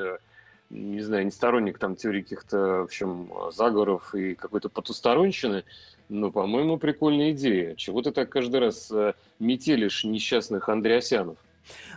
[0.70, 5.64] не знаю, не сторонник там теории каких-то, в общем, заговоров и какой-то потусторонщины,
[6.08, 7.74] но, по-моему, прикольная идея.
[7.74, 11.36] Чего ты так каждый раз э, метелишь несчастных Андреасянов?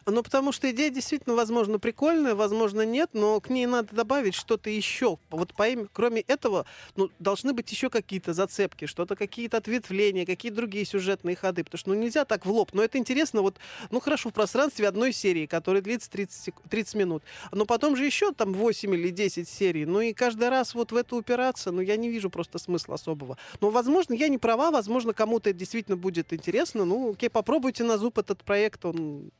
[0.05, 4.69] Ну, потому что идея действительно, возможно, прикольная, возможно, нет, но к ней надо добавить что-то
[4.69, 5.17] еще.
[5.29, 10.85] Вот по, кроме этого, ну, должны быть еще какие-то зацепки, что-то, какие-то ответвления, какие-то другие
[10.85, 12.71] сюжетные ходы, потому что, ну, нельзя так в лоб.
[12.73, 13.57] Но это интересно, вот,
[13.91, 18.31] ну, хорошо, в пространстве одной серии, которая длится 30, 30 минут, но потом же еще
[18.31, 21.97] там 8 или 10 серий, ну, и каждый раз вот в это упираться, ну, я
[21.97, 23.37] не вижу просто смысла особого.
[23.61, 27.97] Но, возможно, я не права, возможно, кому-то это действительно будет интересно, ну, окей, попробуйте на
[27.97, 29.31] зуб этот проект, он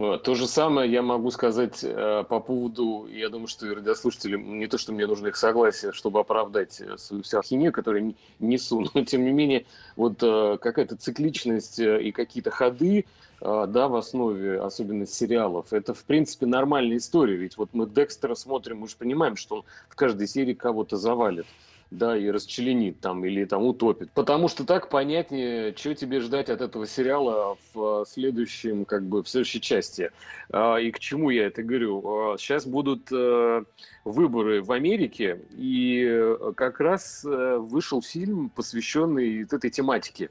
[0.00, 4.66] то же самое я могу сказать э, по поводу, я думаю, что и радиослушатели, не
[4.66, 9.04] то, что мне нужно их согласие, чтобы оправдать э, свою всю ахинею, которую несу, но
[9.04, 13.04] тем не менее, вот э, какая-то цикличность э, и какие-то ходы,
[13.42, 18.34] э, да, в основе, особенно сериалов, это, в принципе, нормальная история, ведь вот мы Декстера
[18.34, 21.44] смотрим, мы же понимаем, что он в каждой серии кого-то завалит
[21.90, 24.10] да, и расчленит там или там утопит.
[24.12, 29.28] Потому что так понятнее, что тебе ждать от этого сериала в следующем, как бы, в
[29.28, 30.10] следующей части.
[30.50, 32.36] А, и к чему я это говорю?
[32.38, 33.64] Сейчас а, будут э,
[34.04, 40.30] выборы в Америке, и э, как раз э, вышел фильм, посвященный этой тематике.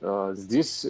[0.00, 0.86] А, здесь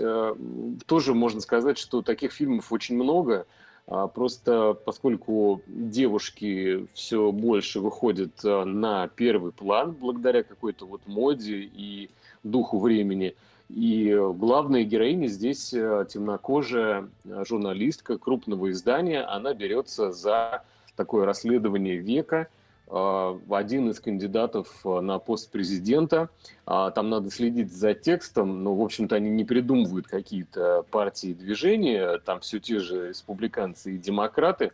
[0.87, 3.47] тоже можно сказать, что таких фильмов очень много–
[3.87, 12.11] просто поскольку девушки все больше выходят а, на первый план благодаря какой-то вот моде и
[12.43, 13.35] духу времени,
[13.69, 20.65] и главная героиня здесь а, темнокожая журналистка крупного издания, она берется за
[20.97, 26.29] такое расследование века– Э, один из кандидатов э, на пост президента.
[26.67, 31.35] А, там надо следить за текстом, но, в общем-то, они не придумывают какие-то партии и
[31.35, 34.73] движения, там все те же республиканцы и демократы.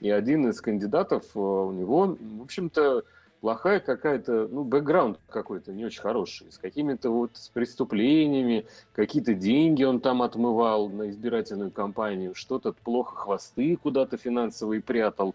[0.00, 3.04] И один из кандидатов, э, у него, в общем-то,
[3.40, 9.82] плохая какая-то, ну, бэкграунд какой-то не очень хороший, с какими-то вот с преступлениями, какие-то деньги
[9.82, 15.34] он там отмывал на избирательную кампанию, что-то плохо хвосты куда-то финансовые прятал.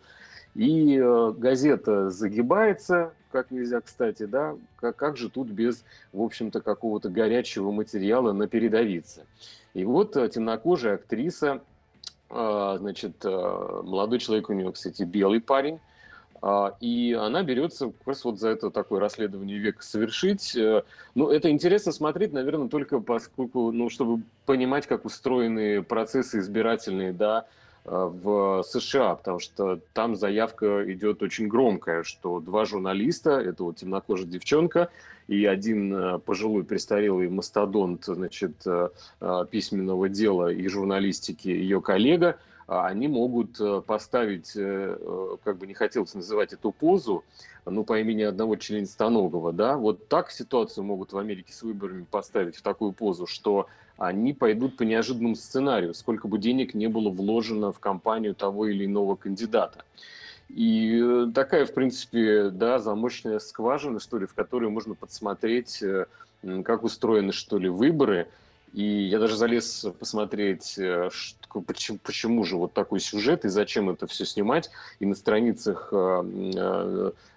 [0.55, 6.61] И э, газета загибается, как нельзя, кстати, да, как, как же тут без, в общем-то,
[6.61, 9.25] какого-то горячего материала на передовице.
[9.73, 11.61] И вот э, темнокожая актриса,
[12.29, 15.79] э, значит, молодой человек у нее, кстати, белый парень,
[16.79, 20.55] и она берется как раз вот за это такое расследование века совершить.
[21.15, 27.47] Ну, это интересно смотреть, наверное, только поскольку, ну, чтобы понимать, как устроены процессы избирательные, да,
[27.85, 34.25] в США, потому что там заявка идет очень громкая, что два журналиста, это вот темнокожая
[34.25, 34.89] девчонка
[35.27, 38.89] и один э, пожилой престарелый мастодонт значит, э,
[39.51, 42.37] письменного дела и журналистики, ее коллега,
[42.67, 47.23] они могут поставить, как бы не хотелось называть эту позу,
[47.65, 52.55] ну, по имени одного членистоногого, да, вот так ситуацию могут в Америке с выборами поставить
[52.55, 57.71] в такую позу, что они пойдут по неожиданному сценарию, сколько бы денег не было вложено
[57.71, 59.83] в кампанию того или иного кандидата.
[60.49, 66.05] И э, такая, в принципе, да, замочная скважина, что ли, в которой можно подсмотреть, э,
[66.63, 68.27] как устроены, что ли, выборы.
[68.75, 73.89] И я даже залез посмотреть, э, что, почему, почему же вот такой сюжет и зачем
[73.89, 74.69] это все снимать.
[74.99, 75.93] И на страницах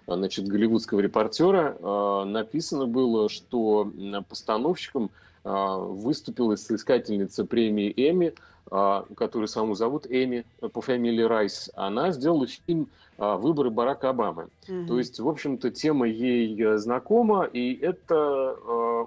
[0.05, 3.91] значит, голливудского репортера написано было, что
[4.27, 5.09] постановщикам
[5.43, 8.33] а, выступила соискательница премии Эми,
[8.69, 11.71] а, которую саму зовут Эми по фамилии Райс.
[11.75, 14.49] Она сделала фильм а, «Выборы Барака Обамы».
[14.67, 14.87] Угу.
[14.87, 18.51] То есть, в общем-то, тема ей э, знакома, и это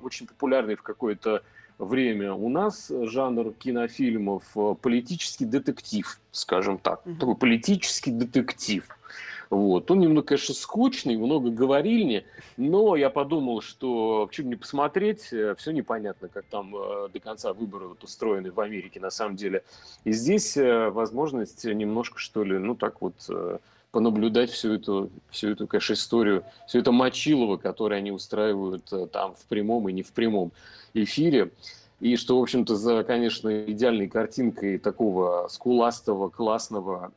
[0.03, 1.43] очень популярный в какое-то
[1.85, 7.07] время у нас жанр кинофильмов э, политический детектив, скажем так.
[7.07, 7.17] Угу.
[7.17, 8.87] Такой политический детектив.
[9.51, 9.91] Вот.
[9.91, 12.25] Он немного, конечно, скучный, много говорильни,
[12.57, 17.53] но я подумал, что почему не посмотреть, э, все непонятно, как там э, до конца
[17.53, 19.63] выборы вот устроены в Америке на самом деле.
[20.05, 23.15] И здесь возможность немножко, что ли, ну так вот
[23.93, 29.45] понаблюдать всю эту, всю эту, конечно, историю, все это мочилово, которое они устраивают там в
[29.45, 30.51] прямом и не в прямом
[30.95, 31.53] эфире.
[32.01, 37.13] И что, в общем-то, за, конечно, идеальной картинкой такого скуластого, классного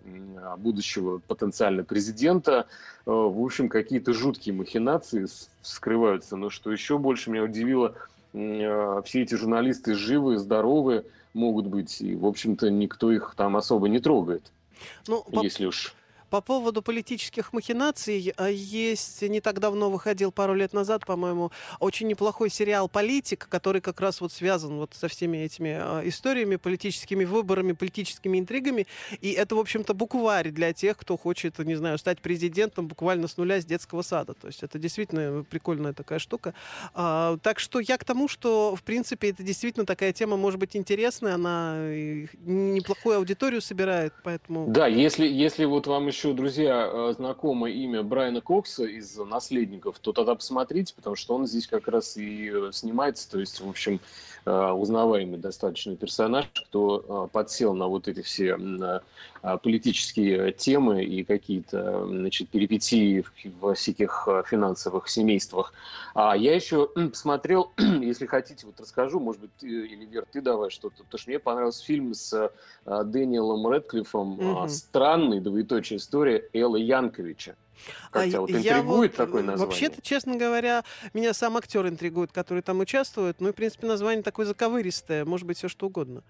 [0.58, 2.68] будущего потенциально президента,
[3.08, 5.26] э, в общем, какие-то жуткие махинации
[5.64, 6.36] скрываются.
[6.36, 7.96] Но что еще больше меня удивило,
[8.34, 13.90] э, все эти журналисты живы, здоровы могут быть, и, в общем-то, никто их там особо
[13.90, 14.52] не трогает.
[15.08, 15.96] Ну, если уж
[16.30, 22.08] по поводу политических махинаций, а, есть не так давно выходил, пару лет назад, по-моему, очень
[22.08, 27.26] неплохой сериал «Политик», который как раз вот связан вот со всеми этими а, историями, политическими
[27.26, 28.88] выборами, политическими интригами.
[29.22, 33.38] И это, в общем-то, букварь для тех, кто хочет, не знаю, стать президентом буквально с
[33.38, 34.34] нуля с детского сада.
[34.34, 36.54] То есть это действительно прикольная такая штука.
[36.94, 40.76] А, так что я к тому, что, в принципе, это действительно такая тема может быть
[40.76, 41.78] интересная, она
[42.46, 44.68] неплохую аудиторию собирает, поэтому...
[44.70, 50.00] Да, если, если вот вам еще еще, друзья, э, знакомо имя Брайана Кокса из «Наследников»,
[50.00, 53.30] то тогда посмотрите, потому что он здесь как раз и э, снимается.
[53.30, 54.00] То есть, в общем,
[54.48, 62.06] Э, узнаваемый достаточно персонаж, кто подсел на вот эти все э, политические темы и какие-то
[62.06, 63.26] значит, перипетии
[63.60, 65.74] в всяких финансовых семействах.
[66.14, 70.70] А я еще посмотрел, если хотите, вот расскажу, может быть, ты, или Вер, ты давай
[70.70, 72.52] что-то, потому что мне понравился фильм с
[72.86, 74.68] Дэниелом Редклиффом угу.
[74.70, 77.56] «Странный, двоеточие история» Элла Янковича.
[78.12, 79.66] Как а тебя вот интригует вот, такое название?
[79.66, 83.42] Вообще-то, честно говоря, меня сам актер интригует, который там участвует.
[83.42, 85.26] Ну и, в принципе, название такое заковыристое.
[85.26, 86.24] Может быть, все что угодно.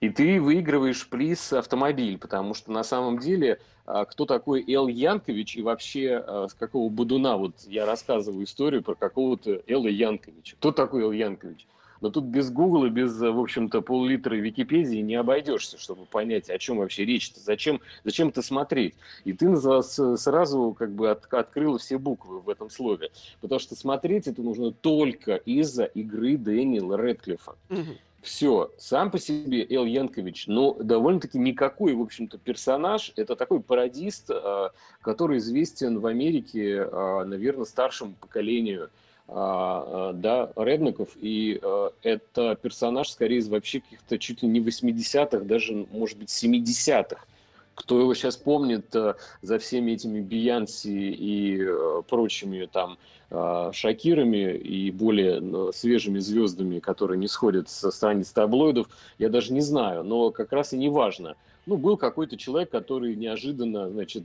[0.00, 5.56] И ты выигрываешь приз автомобиль, потому что на самом деле а, кто такой Эл Янкович
[5.56, 10.56] и вообще а, с какого Будуна, вот я рассказываю историю про какого-то Элла Янковича.
[10.56, 11.66] Кто такой Эл Янкович?
[12.00, 16.78] Но тут без Гугла, без, в общем-то, пол-литра Википедии не обойдешься, чтобы понять, о чем
[16.78, 18.94] вообще речь-то, зачем, зачем это смотреть.
[19.24, 23.10] И ты сразу как бы от, открыла все буквы в этом слове.
[23.40, 27.54] Потому что смотреть это нужно только из-за игры Дэниела Редклифа.
[28.26, 33.12] Все, сам по себе Эл Янкович, но довольно-таки никакой, в общем-то, персонаж.
[33.14, 38.90] Это такой пародист, а, который известен в Америке, а, наверное, старшему поколению
[39.28, 45.86] да, Редмаков, и а, это персонаж скорее из вообще каких-то чуть ли не 80-х, даже,
[45.90, 47.24] может быть, 70-х.
[47.74, 48.94] Кто его сейчас помнит
[49.42, 51.68] за всеми этими Биянси и
[52.08, 52.96] прочими там
[53.28, 60.04] Шакирами и более свежими звездами, которые не сходят со страниц таблоидов, я даже не знаю,
[60.04, 61.34] но как раз и не важно.
[61.66, 64.24] Ну, был какой-то человек, который неожиданно, значит,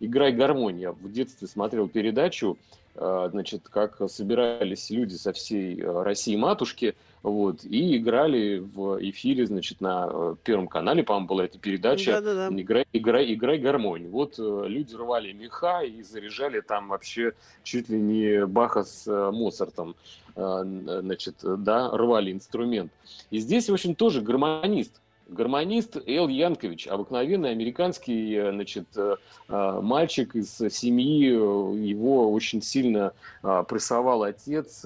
[0.00, 0.80] играй гармонь.
[0.80, 2.56] Я в детстве смотрел передачу,
[2.87, 9.46] Э, значит, как собирались люди со всей э, России матушки, вот, и играли в эфире,
[9.46, 14.08] значит, на э, Первом канале, по-моему, была эта передача да «Играй, играй, играй гармонь».
[14.08, 19.94] Вот люди рвали меха и заряжали там вообще чуть ли не Баха с Моцартом,
[20.34, 22.92] значит, да, рвали инструмент.
[23.30, 29.16] И здесь, в общем, тоже гармонист, Гармонист Эл Янкович, обыкновенный американский э, значит, э,
[29.48, 33.12] э, мальчик из семьи, его очень сильно
[33.42, 34.84] прессовал отец,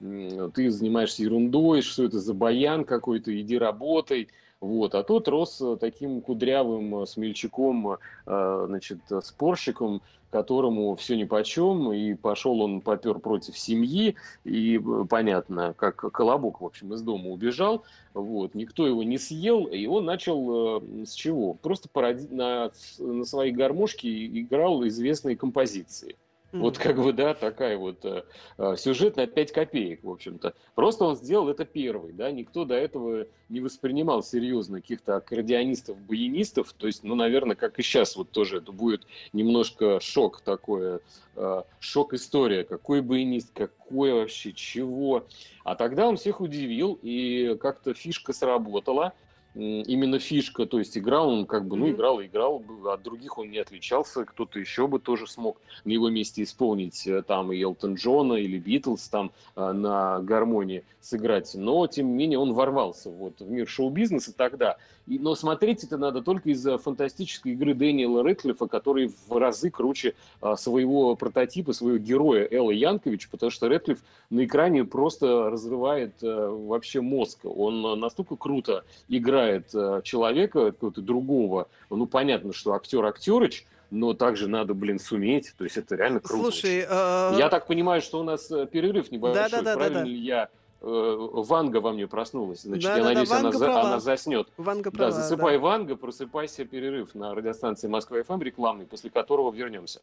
[0.00, 4.28] ты занимаешься ерундой, что это за баян какой-то, иди работай.
[4.64, 4.94] Вот.
[4.94, 10.00] А тот рос таким кудрявым смельчаком, значит, спорщиком,
[10.34, 16.60] которому все ни по чем, и пошел он попер против семьи, и понятно, как колобок,
[16.60, 21.12] в общем, из дома убежал, вот, никто его не съел, и он начал э, с
[21.12, 21.54] чего?
[21.54, 22.26] Просто породи...
[22.32, 26.16] на, на своей гармошке играл известные композиции.
[26.60, 28.22] Вот как бы, да, такая вот э,
[28.58, 30.54] э сюжет на 5 копеек, в общем-то.
[30.76, 36.72] Просто он сделал это первый, да, никто до этого не воспринимал серьезно каких-то аккордеонистов, баянистов,
[36.72, 41.00] то есть, ну, наверное, как и сейчас вот тоже это будет немножко шок такое,
[41.34, 45.24] э, шок-история, какой баянист, какой вообще, чего.
[45.64, 49.12] А тогда он всех удивил, и как-то фишка сработала,
[49.54, 53.50] именно фишка, то есть играл он как бы, ну, играл и играл, от других он
[53.50, 57.94] не отличался, кто-то еще бы тоже смог на его месте исполнить э, там и Элтон
[57.94, 63.40] Джона или Битлз там э, на гармонии сыграть, но тем не менее он ворвался вот
[63.40, 68.66] в мир шоу-бизнеса тогда, и, но смотреть это надо только из-за фантастической игры Дэниела Рэдклиффа,
[68.66, 74.46] который в разы круче а, своего прототипа, своего героя Элла Янкович, потому что Рэдклифф на
[74.46, 77.40] экране просто разрывает вообще мозг.
[77.44, 79.43] Он настолько круто играет
[79.74, 81.68] а, человека, какого-то другого.
[81.90, 85.54] Ну, понятно, что актер актерыч, но также надо, блин, суметь.
[85.56, 86.50] То есть это реально круто.
[86.50, 87.36] Слушай, а...
[87.38, 89.42] я так понимаю, что у нас э, перерыв небольшой.
[89.42, 90.10] Да, да, да, Правильно да, да.
[90.10, 90.48] ли я
[90.86, 92.60] Э, Ванга во мне проснулась.
[92.60, 94.48] Значит, да, я да, надеюсь, да, она, за, она заснет.
[94.58, 95.62] Ванга права, да, засыпай, да.
[95.62, 100.02] Ванга, просыпайся, перерыв на радиостанции Москва ФМ рекламный, после которого вернемся.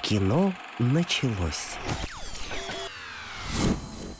[0.00, 1.76] Кино началось.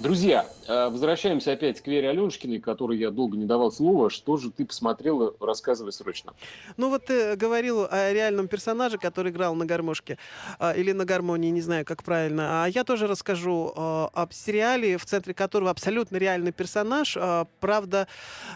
[0.05, 4.11] Друзья, э, возвращаемся опять к Вере Аленушкиной, которой я долго не давал слова.
[4.11, 5.33] Что же ты посмотрела?
[5.41, 6.35] Рассказывай срочно.
[6.77, 10.19] Ну вот ты говорил о реальном персонаже, который играл на гармошке
[10.59, 12.65] а, или на гармонии, не знаю, как правильно.
[12.65, 17.17] А я тоже расскажу а, об сериале, в центре которого абсолютно реальный персонаж.
[17.61, 18.07] Правда,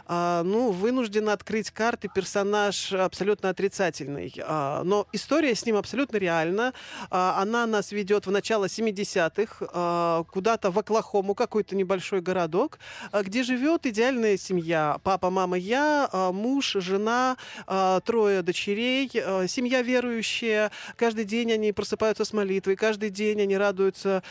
[0.06, 4.34] ну, вынужден открыть карты, персонаж абсолютно отрицательный.
[4.36, 6.74] Но история с ним абсолютно реальна.
[7.08, 12.78] Она нас ведет в начало 70-х, куда-то в Оклахому, какой-то небольшой городок,
[13.12, 14.98] а, где живет идеальная семья.
[15.04, 17.36] Папа, мама, я, а, муж, жена,
[17.66, 19.08] а, трое дочерей,
[19.48, 20.70] семья верующая.
[20.96, 24.22] Каждый день они просыпаются с молитвой, каждый день они радуются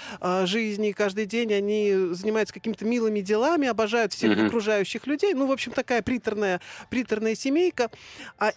[0.43, 4.47] жизни, каждый день они занимаются какими-то милыми делами, обожают всех mm-hmm.
[4.47, 5.33] окружающих людей.
[5.33, 7.89] Ну, в общем, такая приторная, приторная семейка.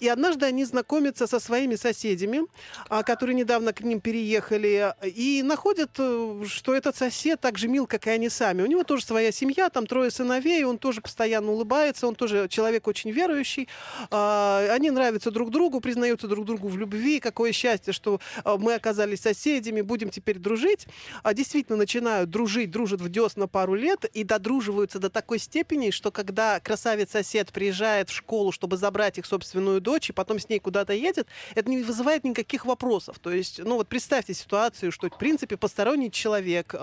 [0.00, 2.40] И однажды они знакомятся со своими соседями,
[2.88, 8.06] которые недавно к ним переехали, и находят, э, что этот сосед так же мил, как
[8.06, 8.62] и они сами.
[8.62, 12.88] У него тоже своя семья, там трое сыновей, он тоже постоянно улыбается, он тоже человек
[12.88, 13.68] очень верующий.
[14.10, 17.20] А, они нравятся друг другу, признаются друг другу в любви.
[17.20, 20.86] Какое счастье, что а, мы оказались соседями, будем теперь дружить.
[21.22, 26.10] А действительно начинают дружить, дружат в десна пару лет и додруживаются до такой степени, что
[26.10, 30.94] когда красавец-сосед приезжает в школу, чтобы забрать их собственную дочь, и потом с ней куда-то
[30.94, 33.18] едет, это не вызывает никаких вопросов.
[33.18, 36.74] То есть, ну вот представьте ситуацию, что, в принципе, посторонний человек,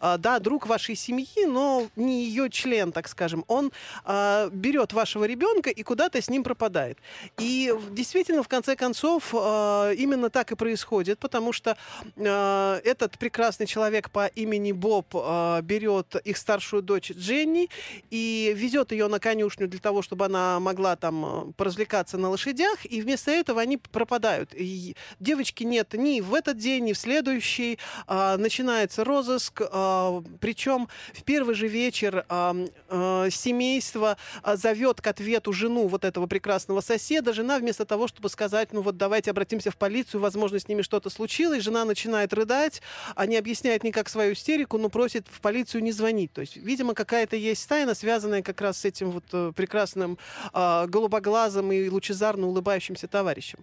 [0.00, 3.70] да, друг вашей семьи, но не ее член, так скажем, он
[4.04, 6.98] э, берет вашего ребенка и куда-то с ним пропадает.
[7.38, 11.76] И действительно, в конце концов, э, именно так и происходит, потому что
[12.16, 17.68] э, этот прекрасный человек по имени Боб э, берет их старшую дочь Дженни
[18.10, 23.00] и везет ее на конюшню для того, чтобы она могла там поразвлекаться на лошадях, и
[23.00, 24.50] вместо этого они пропадают.
[24.54, 27.78] И девочки нет ни в этот день, ни в следующий.
[28.08, 35.52] Э, начинается розыск, э, причем в первый же вечер э, э, семейство зовет к ответу
[35.52, 37.32] жену вот этого прекрасного соседа.
[37.32, 41.10] Жена вместо того, чтобы сказать, ну вот давайте обратимся в полицию, возможно, с ними что-то
[41.10, 42.82] случилось, жена начинает рыдать,
[43.14, 46.32] а не объясняет никак свою истерику, но просит в полицию не звонить.
[46.32, 50.18] То есть, видимо, какая-то есть тайна, связанная как раз с этим вот э, прекрасным
[50.52, 53.58] э, голубоглазым и лучезарно улыбающимся товарищем.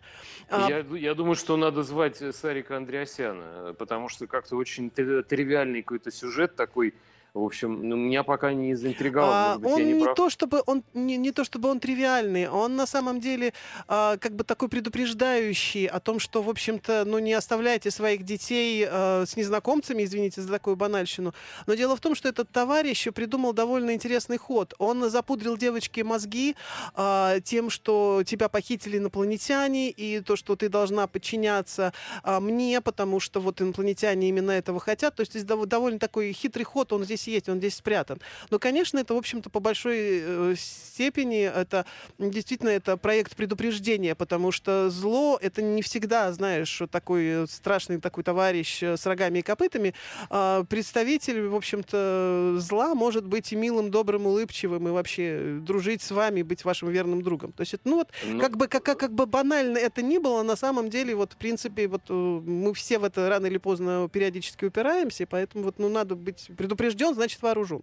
[0.49, 6.11] А я, я думаю, что надо звать Сарика Андреасяна, потому что как-то очень тривиальный какой-то
[6.11, 6.90] сюжет такой,
[7.33, 9.31] в общем, ну, меня пока не заинтриговал.
[9.31, 12.75] А, быть, он не, не то чтобы он не, не то чтобы он тривиальный, он
[12.75, 13.53] на самом деле
[13.87, 18.85] а, как бы такой предупреждающий о том, что в общем-то, ну не оставляйте своих детей
[18.85, 21.33] а, с незнакомцами, извините за такую банальщину.
[21.67, 24.73] Но дело в том, что этот товарищ придумал довольно интересный ход.
[24.77, 26.57] Он запудрил девочке мозги
[26.95, 33.21] а, тем, что тебя похитили инопланетяне и то, что ты должна подчиняться а, мне, потому
[33.21, 35.15] что вот инопланетяне именно этого хотят.
[35.15, 38.19] То есть здесь довольно такой хитрый ход он здесь здесь есть, он здесь спрятан.
[38.49, 41.85] Но, конечно, это, в общем-то, по большой э, степени это
[42.17, 48.83] действительно это проект предупреждения, потому что зло это не всегда, знаешь, такой страшный такой товарищ
[48.83, 49.93] э, с рогами и копытами.
[50.29, 56.11] А представитель, в общем-то, зла может быть и милым, добрым, улыбчивым, и вообще дружить с
[56.11, 57.51] вами, быть вашим верным другом.
[57.51, 58.39] То есть, ну вот, ну...
[58.39, 61.87] как бы как, как бы банально это ни было, на самом деле, вот, в принципе,
[61.87, 66.15] вот э, мы все в это рано или поздно периодически упираемся, поэтому вот, ну, надо
[66.15, 67.81] быть предупрежден вооружен, значит вооружен.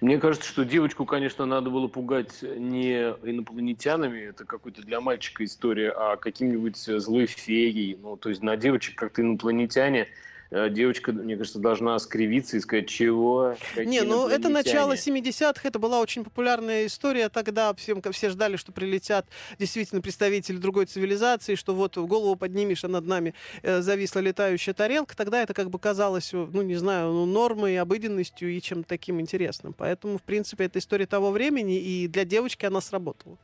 [0.00, 5.90] Мне кажется, что девочку, конечно, надо было пугать не инопланетянами, это какой-то для мальчика история,
[5.90, 7.98] а каким-нибудь злой феей.
[8.00, 10.08] Ну, то есть на девочек как-то инопланетяне
[10.50, 13.56] девочка, мне кажется, должна скривиться и сказать, чего?
[13.76, 18.72] Не, ну это начало 70-х, это была очень популярная история тогда, всем, все ждали, что
[18.72, 19.26] прилетят
[19.58, 25.16] действительно представители другой цивилизации, что вот голову поднимешь, а над нами э, зависла летающая тарелка,
[25.16, 29.72] тогда это как бы казалось, ну не знаю, ну, нормой, обыденностью и чем-то таким интересным.
[29.72, 33.38] Поэтому, в принципе, это история того времени, и для девочки она сработала.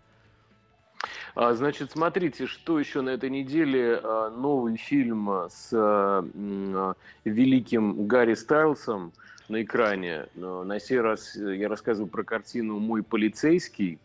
[1.34, 4.00] А, значит, смотрите, что еще на этой неделе.
[4.02, 6.94] А, новый фильм с а,
[7.24, 9.12] великим Гарри Стайлсом
[9.48, 10.26] на экране.
[10.34, 13.98] На сей раз я рассказываю про картину «Мой полицейский».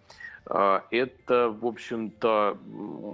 [0.45, 2.57] Это, в общем-то,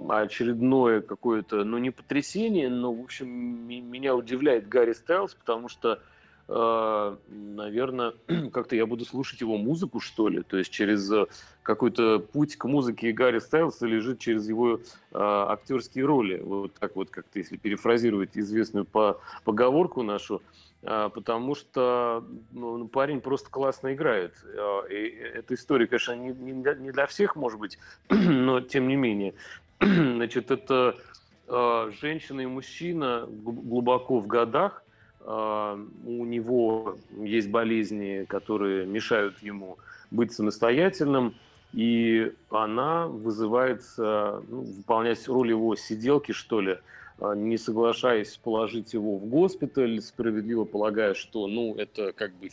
[0.10, 6.00] очередное какое-то, ну, не потрясение, но, в общем, меня удивляет Гарри Стайлс, потому что а,
[6.48, 8.14] наверное,
[8.54, 10.44] как-то я буду слушать его музыку, что ли.
[10.44, 11.26] То есть через э,
[11.64, 14.80] какой-то путь к музыке Гарри Стайлса лежит через его э,
[15.12, 16.40] актерские роли.
[16.40, 20.42] Вот так вот, как-то, если перефразировать известную по поговорку нашу,
[20.84, 24.34] э, потому что ну, парень просто классно играет.
[24.90, 27.78] И эта история, конечно, не, не, для, всех, может быть,
[28.10, 29.34] но тем не менее.
[29.82, 30.96] Значит, это
[31.50, 34.84] женщина и мужчина глубоко в годах,
[35.28, 39.78] у него есть болезни, которые мешают ему
[40.10, 41.36] быть самостоятельным,
[41.74, 46.80] и она вызывается ну, выполнять роль его сиделки, что ли, а,
[47.20, 52.50] не соглашаясь положить его в госпиталь, справедливо полагая, что ну, это как бы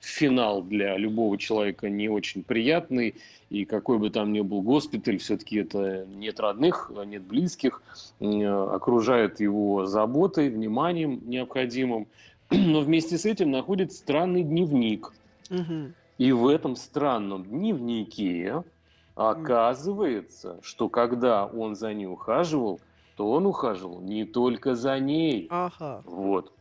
[0.00, 3.14] финал для любого человека не очень приятный,
[3.50, 7.82] и какой бы там ни был госпиталь, все-таки это нет родных, нет близких,
[8.20, 12.08] окружает его заботой, вниманием необходимым,
[12.50, 15.12] но вместе с этим находит странный дневник.
[15.50, 15.92] Угу.
[16.18, 18.64] И в этом странном дневнике
[19.14, 22.80] оказывается, что когда он за ней ухаживал,
[23.16, 25.48] то он ухаживал не только за ней.
[25.50, 26.02] Ага.
[26.04, 26.52] Вот.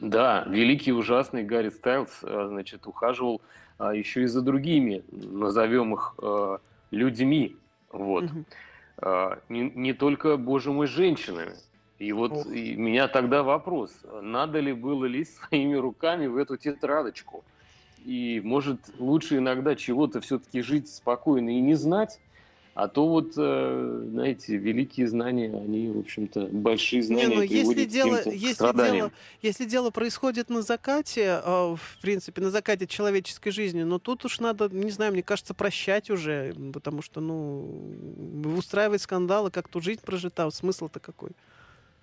[0.00, 3.40] Да, великий ужасный Гарри Стайлз, э, значит, ухаживал
[3.78, 6.58] а, еще и за другими, назовем их а,
[6.90, 7.56] людьми.
[7.90, 8.24] Вот.
[8.24, 8.44] Угу.
[8.98, 11.54] А, не, не только, боже мой, женщинами.
[11.98, 13.90] И вот и меня тогда вопрос,
[14.22, 17.44] надо ли было лезть своими руками в эту тетрадочку?
[18.04, 22.20] И может лучше иногда чего-то все-таки жить спокойно и не знать,
[22.78, 27.84] а то вот, э, знаете, великие знания, они, в общем-то, большие знания Не, ну, если
[27.84, 29.10] дело, если дело,
[29.42, 34.38] если дело происходит на закате, а, в принципе, на закате человеческой жизни, но тут уж
[34.38, 37.68] надо, не знаю, мне кажется, прощать уже, потому что, ну,
[38.56, 41.30] устраивать скандалы, как-то жизнь прожита, смысл-то какой?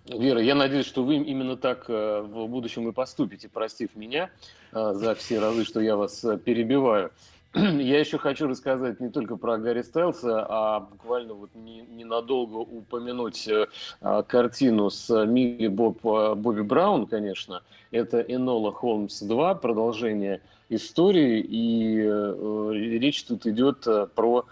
[0.08, 4.30] Вера, я надеюсь, что вы именно так э, в будущем и поступите, простив меня
[4.74, 7.12] э, за все разы, что я вас перебиваю.
[7.80, 13.48] Я еще хочу рассказать не только про Гарри Стайлса, а буквально вот не, ненадолго упомянуть
[13.48, 13.68] э,
[14.02, 17.64] а, картину с Милли Боб, э, Бобби Браун, конечно.
[17.92, 24.46] Это Энола Холмс 2, продолжение истории, и э, речь тут идет про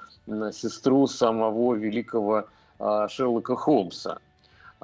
[0.54, 2.46] сестру самого великого
[2.80, 4.20] э, Шерлока Холмса.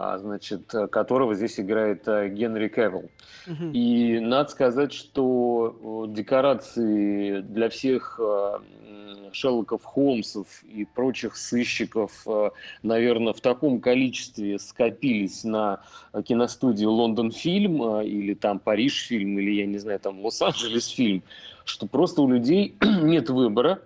[0.01, 3.11] А, значит, э, которого здесь играет э, Генри Кевилл.
[3.47, 3.71] Угу.
[3.73, 8.59] И надо сказать, что декорации для всех э,
[9.33, 12.25] Шерлоков Холмсов и прочих сыщиков,
[12.81, 15.81] наверное, в таком количестве скопились на
[16.25, 21.23] киностудии Лондон фильм или там Париж фильм или, я не знаю, там Лос-Анджелес фильм,
[21.65, 23.81] что просто у людей нет выбора,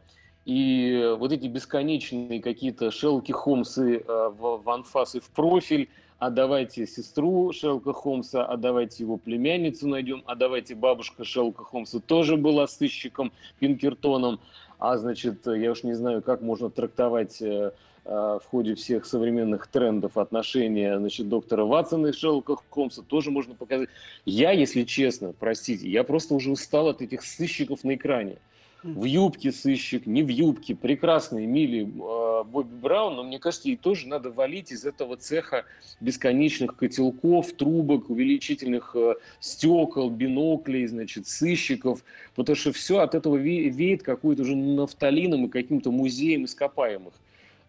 [0.46, 5.90] и вот эти бесконечные какие-то Шерлоки Холмсы в, в анфас и в профиль,
[6.24, 12.00] а давайте сестру Шелка Холмса, а давайте его племянницу найдем, а давайте бабушка Шелка Холмса
[12.00, 14.40] тоже была сыщиком Пинкертоном,
[14.80, 17.74] а значит, я уж не знаю, как можно трактовать э,
[18.06, 23.54] э, в ходе всех современных трендов отношения значит, доктора Ватсона и Шерлока Холмса тоже можно
[23.54, 23.90] показать.
[24.24, 28.38] Я, если честно, простите, я просто уже устал от этих сыщиков на экране
[28.84, 33.78] в юбке сыщик, не в юбке, прекрасная Мили э, Бобби Браун, но мне кажется, ей
[33.78, 35.66] тоже надо валить из этого цеха
[36.02, 42.04] бесконечных котелков, трубок, увеличительных э, стекол, биноклей, значит, сыщиков,
[42.36, 47.14] потому что все от этого веет какой-то уже нафталином и каким-то музеем ископаемых.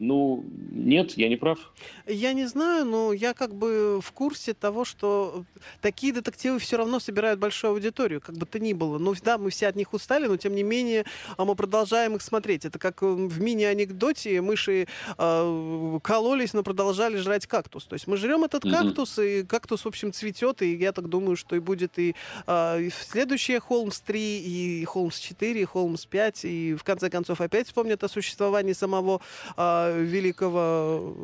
[0.07, 1.59] Ну, нет, я не прав.
[2.07, 5.45] Я не знаю, но я как бы в курсе того, что
[5.81, 8.99] такие детективы все равно собирают большую аудиторию, как бы то ни было.
[8.99, 11.05] Ну, да, мы все от них устали, но тем не менее
[11.37, 12.65] а мы продолжаем их смотреть.
[12.65, 14.87] Это как в мини-анекдоте мыши
[15.19, 17.85] э, кололись, но продолжали жрать кактус.
[17.85, 19.41] То есть мы жрем этот кактус, mm-hmm.
[19.41, 22.15] и кактус, в общем, цветет, и я так думаю, что и будет и,
[22.47, 27.41] э, и следующее Холмс 3, и Холмс 4, и Холмс 5, и в конце концов
[27.41, 29.21] опять вспомнят о существовании самого
[29.57, 31.15] э, великого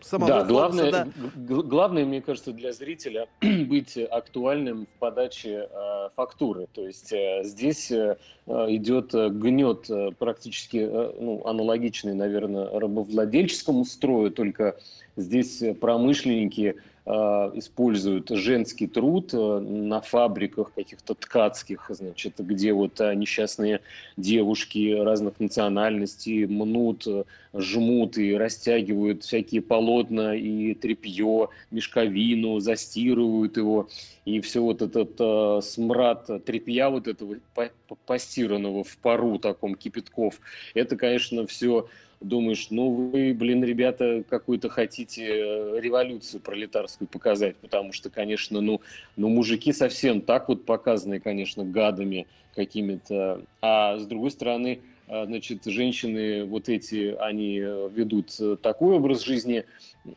[0.00, 1.08] самого да, главное, да.
[1.34, 6.66] главное, мне кажется, для зрителя быть актуальным в подаче э, фактуры.
[6.72, 8.16] То есть э, здесь э,
[8.46, 9.88] идет гнет
[10.18, 14.76] практически э, ну, аналогичный, наверное, рабовладельческому строю, только
[15.16, 23.14] здесь промышленники Э, используют женский труд э, на фабриках каких-то ткацких, значит, где вот э,
[23.14, 23.82] несчастные
[24.16, 27.06] девушки разных национальностей мнут,
[27.52, 33.88] жмут и растягивают всякие полотна и тряпье, мешковину, застирывают его.
[34.24, 37.36] И все вот этот э, смрад тряпья вот этого
[38.06, 40.40] постиранного в пару таком кипятков,
[40.72, 41.86] это, конечно, все
[42.28, 48.80] думаешь, ну вы, блин, ребята, какую-то хотите э, революцию пролетарскую показать, потому что, конечно, ну,
[49.16, 56.44] ну мужики совсем так вот показаны, конечно, гадами какими-то, а с другой стороны, значит, женщины
[56.44, 58.30] вот эти, они э, ведут
[58.62, 59.64] такой образ жизни,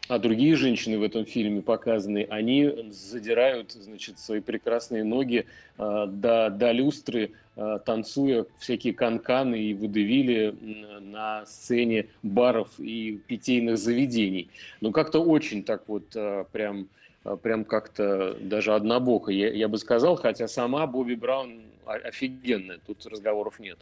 [0.09, 5.45] а другие женщины в этом фильме показаны, они задирают, значит, свои прекрасные ноги
[5.77, 10.53] э, до, до люстры, э, танцуя всякие канканы и выдавили
[10.99, 14.49] на сцене баров и питейных заведений.
[14.81, 16.87] Ну, как-то очень так вот э, прям
[17.43, 23.59] прям как-то даже однобоко, я, я бы сказал, хотя сама Бобби Браун офигенная, тут разговоров
[23.59, 23.79] нет.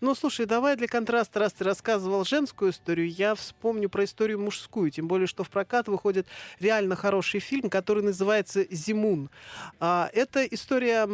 [0.00, 4.90] Ну, слушай, давай для контраста, раз ты рассказывал женскую историю, я вспомню про историю мужскую,
[4.90, 6.26] тем более, что в прокат выходит
[6.60, 9.30] реально хороший фильм, который называется «Зимун».
[9.80, 11.06] А, это история,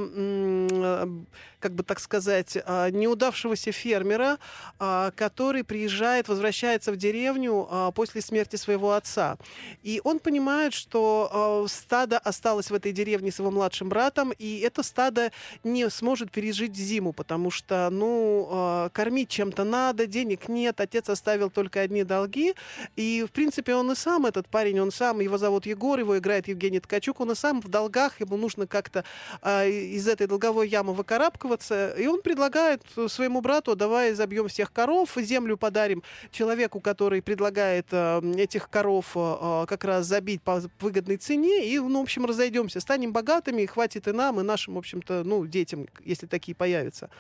[1.59, 4.39] как бы так сказать, а, неудавшегося фермера,
[4.79, 9.39] а, который приезжает, возвращается в деревню после смерти своего отца.
[9.83, 14.83] И он понимает, что стадо осталось в этой деревне с его младшим братом, и это
[14.83, 15.33] стадо
[15.63, 21.49] не сможет пережить зиму, потому что, ну, э, кормить чем-то надо, денег нет, отец оставил
[21.49, 22.55] только одни долги,
[22.97, 26.49] и, в принципе, он и сам, этот парень, он сам, его зовут Егор, его играет
[26.49, 29.05] Евгений Ткачук, он и сам в долгах, ему нужно как-то
[29.43, 35.17] э, из этой долговой ямы выкарабкиваться, и он предлагает своему брату, давай забьем всех коров,
[35.17, 41.79] землю подарим человеку, который предлагает э, этих коров как раз забить по выгодной цене, и,
[41.79, 45.87] ну, в общем, разойдемся, станем богатыми, хватит и нам, и нашим, в общем-то, ну, детям,
[46.05, 47.11] если если такие появятся.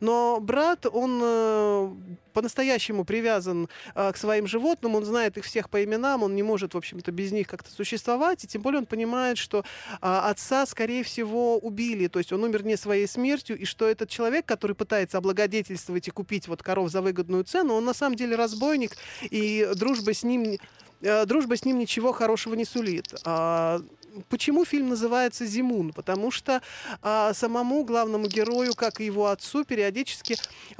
[0.00, 1.90] Но брат, он э,
[2.32, 6.74] по-настоящему привязан э, к своим животным, он знает их всех по именам, он не может,
[6.74, 9.64] в общем-то, без них как-то существовать, и тем более он понимает, что
[10.00, 14.08] а, отца, скорее всего, убили, то есть он умер не своей смертью, и что этот
[14.08, 18.36] человек, который пытается облагодетельствовать и купить вот коров за выгодную цену, он на самом деле
[18.36, 20.58] разбойник, и дружба с ним
[21.00, 23.14] э, дружба с ним ничего хорошего не сулит.
[24.14, 25.92] А, Почему фильм называется «Зимун»?
[25.92, 26.62] Потому что
[27.02, 30.36] а, самому главному герою, как и его отцу, периодически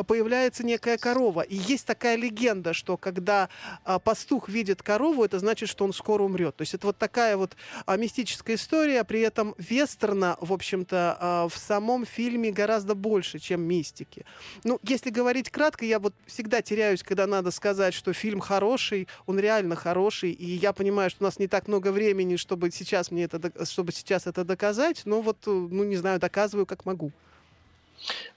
[0.07, 1.43] появляется некая корова.
[1.43, 3.49] И есть такая легенда, что когда
[3.85, 6.57] а, пастух видит корову, это значит, что он скоро умрет.
[6.57, 7.57] То есть это вот такая вот
[7.87, 13.63] а, мистическая история, при этом вестерна, в общем-то, а, в самом фильме гораздо больше, чем
[13.63, 14.25] мистики.
[14.65, 19.39] Ну, если говорить кратко, я вот всегда теряюсь, когда надо сказать, что фильм хороший, он
[19.39, 23.22] реально хороший, и я понимаю, что у нас не так много времени, чтобы сейчас мне
[23.25, 27.13] это, чтобы сейчас это доказать, но вот, э, ну, не знаю, доказываю, как могу.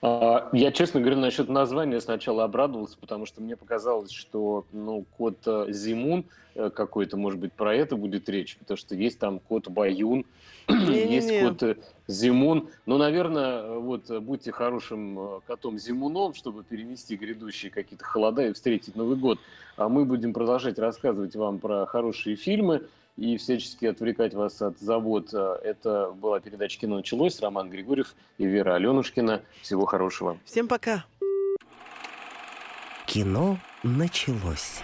[0.00, 5.38] А, я, честно говоря, насчет названия сначала обрадовался, потому что мне показалось, что ну, кот
[5.46, 6.24] э, Зимун
[6.54, 10.24] э, какой-то, может быть, про это будет речь, потому что есть там кот Баюн,
[10.68, 12.68] есть кот Зимун.
[12.86, 19.16] Ну, наверное, вот будьте хорошим котом Зимуном, чтобы перенести грядущие какие-то холода и встретить Новый
[19.16, 19.38] год.
[19.76, 22.82] А мы будем продолжать рассказывать вам про хорошие фильмы
[23.16, 25.32] и всячески отвлекать вас от забот.
[25.32, 27.40] Это была передача «Кино началось».
[27.40, 29.42] Роман Григорьев и Вера Аленушкина.
[29.62, 30.38] Всего хорошего.
[30.44, 31.04] Всем пока.
[33.06, 34.82] Кино началось.